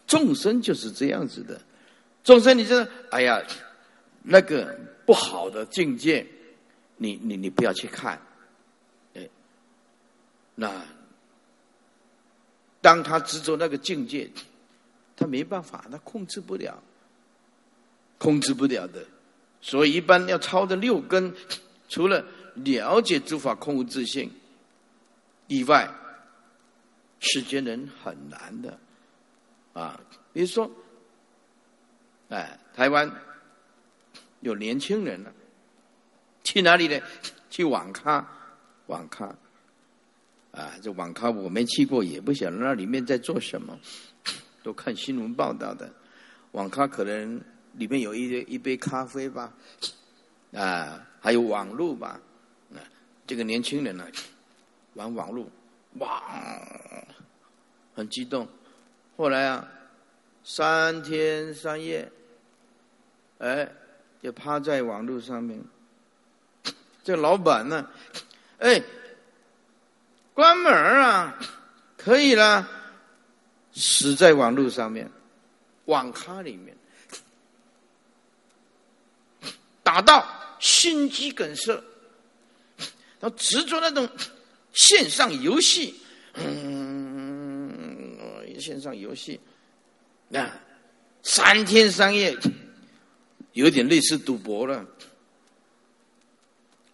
[0.07, 1.61] 众生就是这样子的，
[2.23, 3.41] 众生，你这哎呀，
[4.23, 6.25] 那个不好的境界，
[6.97, 8.21] 你你你不要去看，
[9.15, 9.27] 哎，
[10.55, 10.71] 那
[12.81, 14.29] 当他执着那个境界，
[15.15, 16.81] 他没办法，他控制不了，
[18.17, 19.03] 控制不了的，
[19.61, 21.33] 所以一般要超的六根，
[21.87, 22.23] 除了
[22.55, 24.31] 了解诸法空无自性
[25.47, 25.89] 以外，
[27.19, 28.77] 世间人很难的。
[29.73, 29.99] 啊，
[30.33, 30.69] 比如说，
[32.29, 33.11] 哎，台湾
[34.39, 35.33] 有年轻人了，
[36.43, 36.99] 去哪里呢？
[37.49, 38.25] 去网咖，
[38.85, 39.35] 网咖，
[40.51, 43.77] 啊，这网咖我没去过，也不晓得那里面在做什么，
[44.61, 45.91] 都看新闻报道的。
[46.51, 47.41] 网咖可能
[47.73, 49.51] 里面有一一杯咖啡吧，
[50.53, 52.21] 啊，还有网络吧，
[52.73, 52.77] 啊，
[53.25, 54.07] 这个年轻人呢，
[54.93, 55.49] 玩网络，
[55.97, 56.23] 哇，
[57.95, 58.47] 很激动。
[59.17, 59.67] 后来啊，
[60.43, 62.11] 三天三夜，
[63.39, 63.69] 哎，
[64.21, 65.61] 就趴在网络上面。
[67.03, 67.89] 这老板呢，
[68.59, 68.81] 哎，
[70.33, 71.37] 关门啊，
[71.97, 72.67] 可以了，
[73.73, 75.09] 死在网络上面，
[75.85, 76.77] 网咖里面，
[79.83, 80.27] 打到
[80.59, 81.81] 心肌梗塞，
[83.19, 84.07] 他执着那种
[84.73, 85.99] 线上游戏，
[86.35, 86.69] 嗯。
[88.59, 89.39] 线上游戏，
[90.33, 90.59] 啊，
[91.23, 92.37] 三天三夜，
[93.53, 94.85] 有点类似赌博了。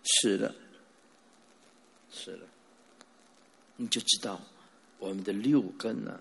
[0.03, 0.53] 是的，
[2.11, 2.45] 是的，
[3.75, 4.39] 你就知道
[4.99, 6.19] 我们的六根呢，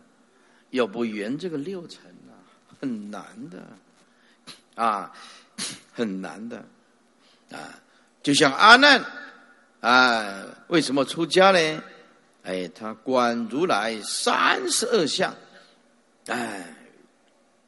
[0.71, 2.33] 要不圆这个六层啊，
[2.81, 3.63] 很难的，
[4.75, 5.13] 啊，
[5.93, 6.65] 很难的，
[7.51, 7.79] 啊，
[8.23, 9.05] 就像阿难，
[9.81, 11.83] 啊，为什么出家呢？
[12.43, 15.35] 哎，他观如来三十二相，
[16.27, 16.75] 哎，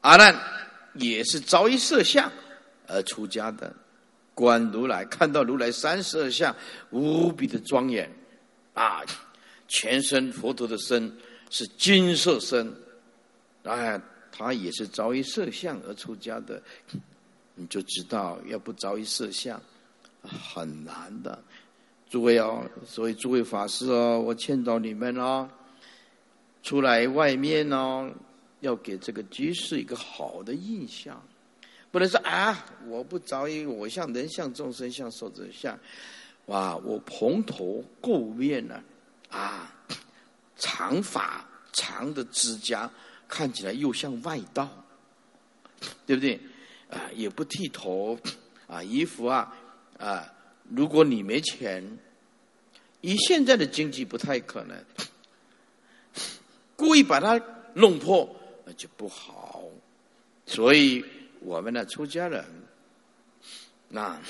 [0.00, 0.34] 阿难
[0.94, 2.32] 也是遭一色相
[2.88, 3.74] 而出家的，
[4.34, 6.54] 观如来，看到如来三十二相
[6.90, 8.10] 无比的庄严，
[8.74, 9.02] 啊，
[9.68, 11.12] 全身佛陀的身
[11.50, 12.72] 是金色身，
[13.64, 16.62] 哎，他也是着于色相而出家的，
[17.54, 19.60] 你就知道要不着于色相
[20.22, 21.42] 很难的。
[22.08, 25.48] 诸位哦，所以诸位法师哦，我劝导你们哦，
[26.62, 28.08] 出来外面哦，
[28.60, 31.20] 要给这个居士一个好的印象。
[31.96, 35.80] 不能说啊，我不着于我像人像众生像寿者像，
[36.44, 38.82] 哇，我蓬头垢面呢，
[39.30, 39.74] 啊，
[40.58, 41.42] 长发
[41.72, 42.90] 长的指甲
[43.26, 44.68] 看起来又像外道，
[46.04, 46.38] 对不对？
[46.90, 48.18] 啊，也不剃头，
[48.66, 49.56] 啊，衣服啊，
[49.96, 50.30] 啊，
[50.68, 51.82] 如果你没钱，
[53.00, 54.84] 以现在的经济不太可能，
[56.76, 57.40] 故意把它
[57.72, 58.36] 弄破，
[58.66, 59.64] 那就不好，
[60.44, 61.02] 所以。
[61.46, 62.44] 我们的出家人，
[63.88, 64.20] 那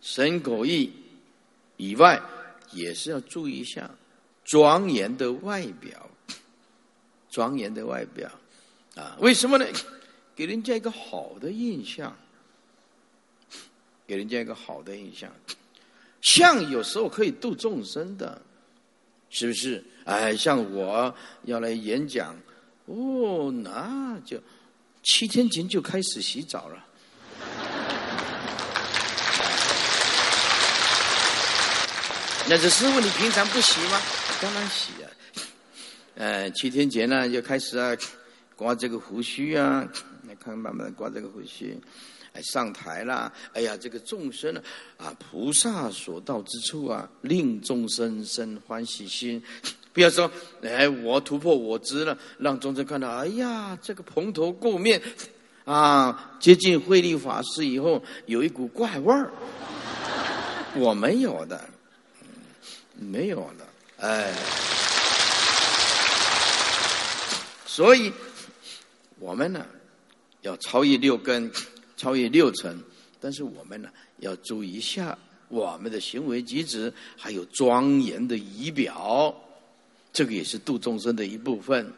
[0.00, 0.92] 身口意
[1.76, 2.22] 以外，
[2.70, 3.90] 也是要注意一下
[4.44, 6.08] 庄严的外表，
[7.28, 8.30] 庄严的外表
[8.94, 9.16] 啊？
[9.18, 9.66] 为什么呢？
[10.36, 12.16] 给人家一个好的印象，
[14.06, 15.28] 给人家一个好的印象。
[16.20, 18.40] 像有时候可以度众生的，
[19.28, 19.82] 是不是？
[20.04, 21.12] 哎，像我
[21.42, 22.40] 要来演讲，
[22.86, 24.40] 哦，那就。
[25.02, 26.84] 七天前就开始洗澡了，
[32.48, 34.00] 那这师傅你平常不洗吗？
[34.40, 35.10] 当然洗啊！
[36.16, 37.96] 呃，七天前呢就开始啊，
[38.56, 39.88] 刮这个胡须啊，
[40.28, 41.78] 来看慢慢的刮这个胡须，
[42.32, 43.32] 哎上台啦！
[43.54, 44.54] 哎呀，这个众生
[44.98, 49.42] 啊，菩萨所到之处啊，令众生生欢喜心。
[49.92, 50.30] 不要说，
[50.62, 55.02] 哎，我突破我知了，让众生看到，哎呀，这个蓬头垢面，
[55.64, 59.30] 啊，接近慧律法师以后，有一股怪味儿，
[60.76, 61.60] 我没有的，
[62.94, 63.66] 没有的，
[64.06, 64.32] 哎，
[67.66, 68.12] 所以，
[69.18, 69.66] 我们呢，
[70.42, 71.50] 要超越六根，
[71.96, 72.80] 超越六尘，
[73.20, 73.88] 但是我们呢，
[74.18, 75.18] 要注意一下
[75.48, 79.34] 我们的行为举止，还有庄严的仪表。
[80.12, 81.92] 这个也是度众生的一部分。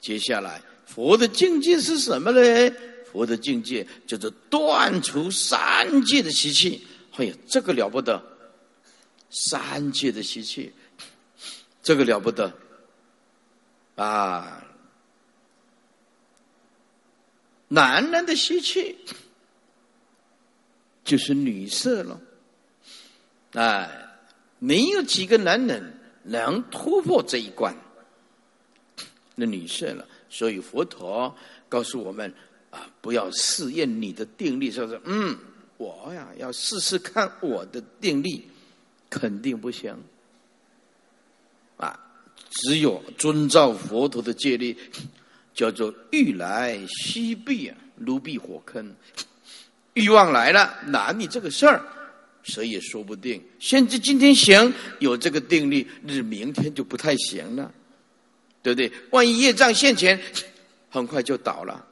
[0.00, 2.74] 接下来，佛的境界是什么呢？
[3.12, 6.86] 佛的境界叫做断除三界的习气。
[7.16, 8.22] 哎呀，这个了不得！
[9.30, 10.72] 三界的习气，
[11.82, 12.52] 这个了不得
[13.96, 14.64] 啊！
[17.68, 18.96] 男人的习气
[21.04, 22.20] 就是女色了。
[23.52, 24.08] 哎，
[24.58, 25.99] 没有几个男人。
[26.22, 27.74] 能突破这一关，
[29.34, 30.06] 那女士了。
[30.28, 31.34] 所以佛陀
[31.68, 32.32] 告诉我们
[32.70, 35.36] 啊，不要试验你的定力，说是嗯，
[35.76, 38.48] 我呀要试试看我的定力，
[39.08, 39.96] 肯定不行。
[41.76, 41.98] 啊，
[42.50, 44.76] 只有遵照佛陀的戒律，
[45.52, 48.94] 叫做欲来西避啊，如避火坑。
[49.94, 51.82] 欲望来了，拿你这个事儿。
[52.42, 57.70] 谁也说不定，甚至今天行有这个定力，日明天就不太行了，
[58.62, 58.90] 对不对？
[59.10, 60.18] 万一业障现前，
[60.88, 61.84] 很快就倒了。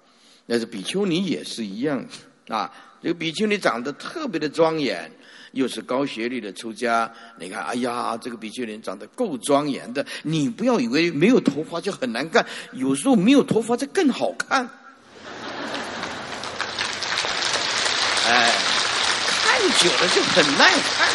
[0.46, 2.05] 那是比丘尼也是一样
[2.49, 2.72] 啊。
[3.03, 5.12] 这个比丘尼长得特别的庄严，
[5.53, 7.12] 又是高学历的出家。
[7.38, 10.05] 你看，哎呀，这个比丘尼长得够庄严的。
[10.22, 14.68] 你不要以为没有头发就很难看，有时候没有头发就更好看。
[18.26, 18.53] 哎。
[19.40, 21.08] 看久了就很耐看，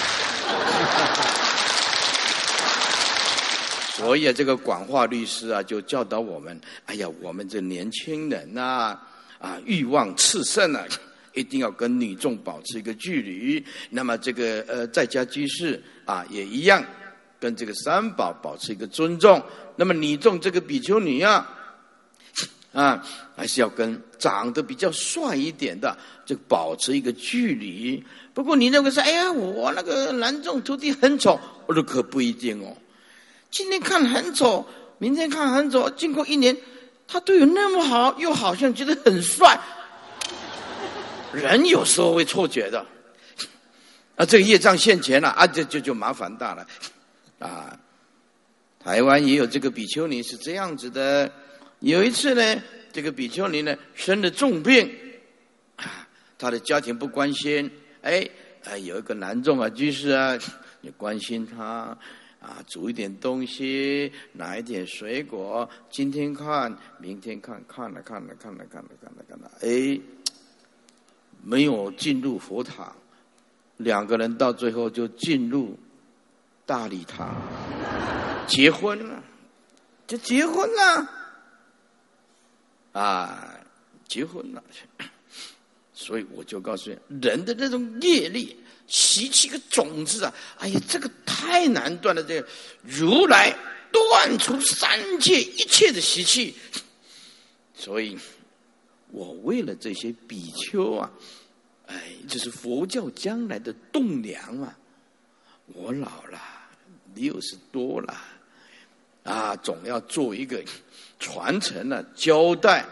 [3.95, 8.97] 所以啊，这个广化律师啊，就教导我们：哎呀，我们这年轻人呐，
[9.39, 10.83] 啊，欲望炽盛啊，
[11.33, 13.65] 一定要跟女众保持一个距离。
[13.89, 16.83] 那么这个呃，在家居士啊，也一样，
[17.39, 19.41] 跟这个三宝保持一个尊重。
[19.75, 21.59] 那么女众这个比丘尼啊。
[22.73, 23.05] 啊，
[23.35, 25.95] 还是要跟长得比较帅一点的，
[26.25, 28.03] 就保持一个距离。
[28.33, 32.75] 不过你认为是，哎呀，我那个男众徒弟很丑，我说可不一定哦。
[33.51, 34.65] 今天看很丑，
[34.97, 36.57] 明天看很丑，经过一年，
[37.07, 39.59] 他对我那么好，又好像觉得很帅。
[41.31, 42.83] 人有时候会错觉的，
[44.15, 46.65] 啊，这个业障现前了，啊，这就就麻烦大了。
[47.37, 47.77] 啊，
[48.83, 51.31] 台湾也有这个比丘尼是这样子的。
[51.83, 52.63] 有一次呢，
[52.93, 54.89] 这个比丘尼呢生了重病，
[55.75, 56.07] 啊，
[56.39, 57.69] 他的家庭不关心，
[58.01, 58.25] 哎，
[58.63, 60.39] 哎，有一个男众啊居士啊，
[60.79, 61.97] 你关心他，
[62.39, 69.99] 啊，煮一点东西，拿一点水果，今天看，明天看，看了看了看了看了看了看了，哎，
[71.43, 72.95] 没有进入佛堂，
[73.75, 75.77] 两个人到最后就进入
[76.65, 77.35] 大礼堂，
[78.47, 79.21] 结婚了，
[80.07, 81.11] 就结婚了，
[82.93, 83.59] 啊，
[84.07, 84.63] 结婚了。
[85.93, 92.23] 所以我就告诉你，人的这种业力习气个种子啊，哎呀，这个太难断了。
[92.23, 92.47] 这个
[92.81, 93.55] 如来
[93.91, 96.55] 断除三界一切的习气，
[97.75, 98.17] 所以
[99.11, 101.11] 我为了这些比丘啊，
[101.85, 104.77] 哎，这是佛教将来的栋梁啊。
[105.67, 106.41] 我老了，
[107.13, 108.17] 六十多了，
[109.23, 110.63] 啊，总要做一个
[111.19, 112.85] 传承啊，交代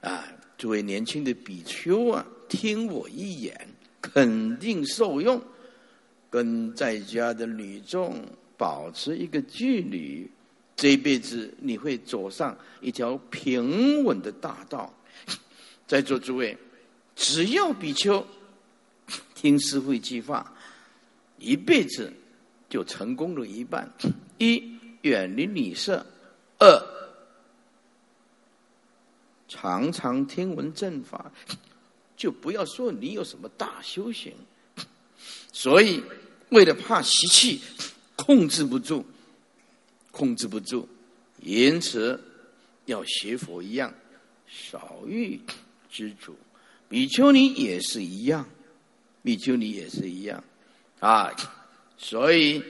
[0.00, 0.26] 啊，
[0.58, 2.26] 作为年轻的比丘啊。
[2.48, 3.68] 听我一言，
[4.00, 5.40] 肯定受用。
[6.28, 8.24] 跟在家的女众
[8.56, 10.28] 保持一个距离，
[10.74, 14.92] 这一辈子你会走上一条平稳的大道。
[15.86, 16.56] 在座诸位，
[17.14, 18.24] 只要比丘
[19.34, 20.52] 听师父一句话，
[21.38, 22.12] 一辈子
[22.68, 23.88] 就成功了一半：
[24.38, 26.04] 一远离女色；
[26.58, 26.82] 二
[29.48, 31.32] 常常听闻正法。
[32.16, 34.34] 就不要说你有什么大修行，
[35.52, 36.02] 所以
[36.50, 37.62] 为了怕习气
[38.14, 39.02] 控制不住，
[40.10, 40.86] 控制不住，
[41.40, 42.22] 因此
[42.84, 43.90] 要学佛一样，
[44.46, 45.40] 少欲
[45.90, 46.36] 知足。
[46.90, 48.46] 比丘尼也是一样，
[49.22, 50.44] 比丘尼也是一样
[50.98, 51.32] 啊。
[51.96, 52.62] 所以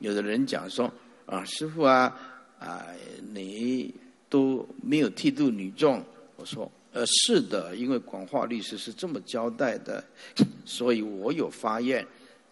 [0.00, 0.92] 有的人讲说
[1.26, 2.16] 啊，师傅啊
[2.58, 2.86] 啊，
[3.32, 3.94] 你
[4.28, 6.02] 都没有剃度女众，
[6.36, 6.70] 我说。
[6.92, 10.02] 呃，是的，因为广化律师是这么交代的，
[10.64, 12.02] 所以我有发愿，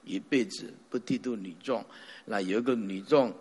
[0.04, 1.82] 一辈子不剃度女众。
[2.26, 3.34] 那有一个女众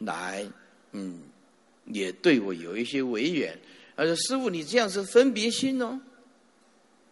[0.00, 0.44] 来，
[0.90, 1.20] 嗯，
[1.84, 3.56] 也对我有一些违远。
[3.96, 6.00] 他说：“师傅，你这样是分别心哦，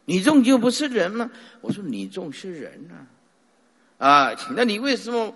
[0.06, 1.30] 女众就不是人吗？”
[1.62, 3.06] 我说：“女众是人啊，
[4.04, 5.32] 啊，那你为什么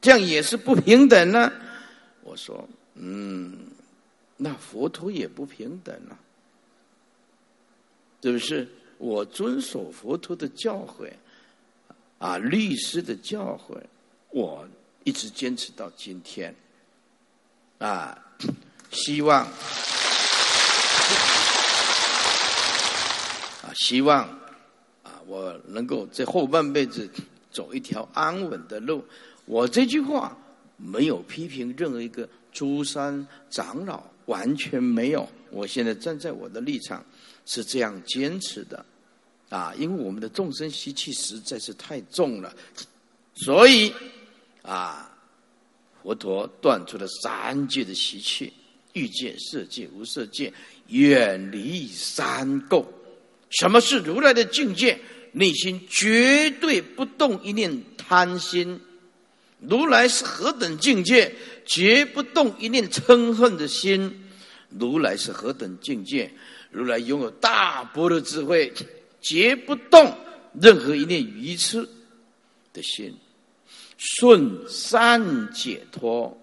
[0.00, 1.50] 这样也是不平等呢？”
[2.22, 3.56] 我说：“嗯，
[4.36, 6.18] 那佛陀也不平等啊。”
[8.20, 8.68] 是不是
[8.98, 11.10] 我遵守佛陀的教诲
[12.18, 12.36] 啊？
[12.36, 13.80] 律师的教诲，
[14.30, 14.66] 我
[15.04, 16.54] 一直坚持到今天
[17.78, 18.18] 啊！
[18.90, 19.44] 希望
[23.62, 24.24] 啊，希望
[25.04, 27.08] 啊，我能够在后半辈子
[27.52, 29.04] 走一条安稳的路。
[29.48, 30.36] 我这句话
[30.76, 35.28] 没有批评任何一个诸山长老，完全没有。
[35.50, 37.04] 我现在站在我的立场。
[37.50, 38.84] 是这样坚持的，
[39.48, 42.54] 啊，因为我们的众生习气实在是太重了，
[43.36, 43.90] 所以
[44.60, 45.16] 啊，
[46.02, 48.52] 佛陀断除了三界的习气，
[48.92, 50.52] 欲界、色界、无色界，
[50.88, 52.84] 远离三垢。
[53.48, 55.00] 什么是如来的境界？
[55.32, 58.78] 内心绝对不动一念贪心。
[59.60, 61.34] 如来是何等境界？
[61.64, 64.24] 绝不动一念嗔恨的心。
[64.70, 66.30] 如来是何等境界？
[66.70, 68.72] 如来拥有大波的智慧，
[69.20, 70.14] 绝不动
[70.60, 71.88] 任何一念愚痴
[72.72, 73.16] 的心，
[73.96, 76.38] 顺三解脱，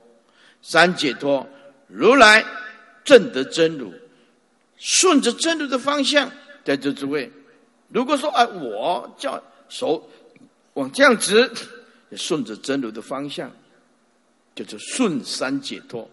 [0.62, 1.48] 三解脱，
[1.88, 2.44] 如来
[3.04, 3.94] 正得真如，
[4.78, 6.32] 顺着真如的方向，
[6.64, 7.32] 在这诸位，
[7.90, 10.10] 如果说啊，我叫手
[10.74, 11.52] 往这样直，
[12.16, 13.52] 顺着真如的方向，
[14.56, 16.10] 叫做顺三解脱。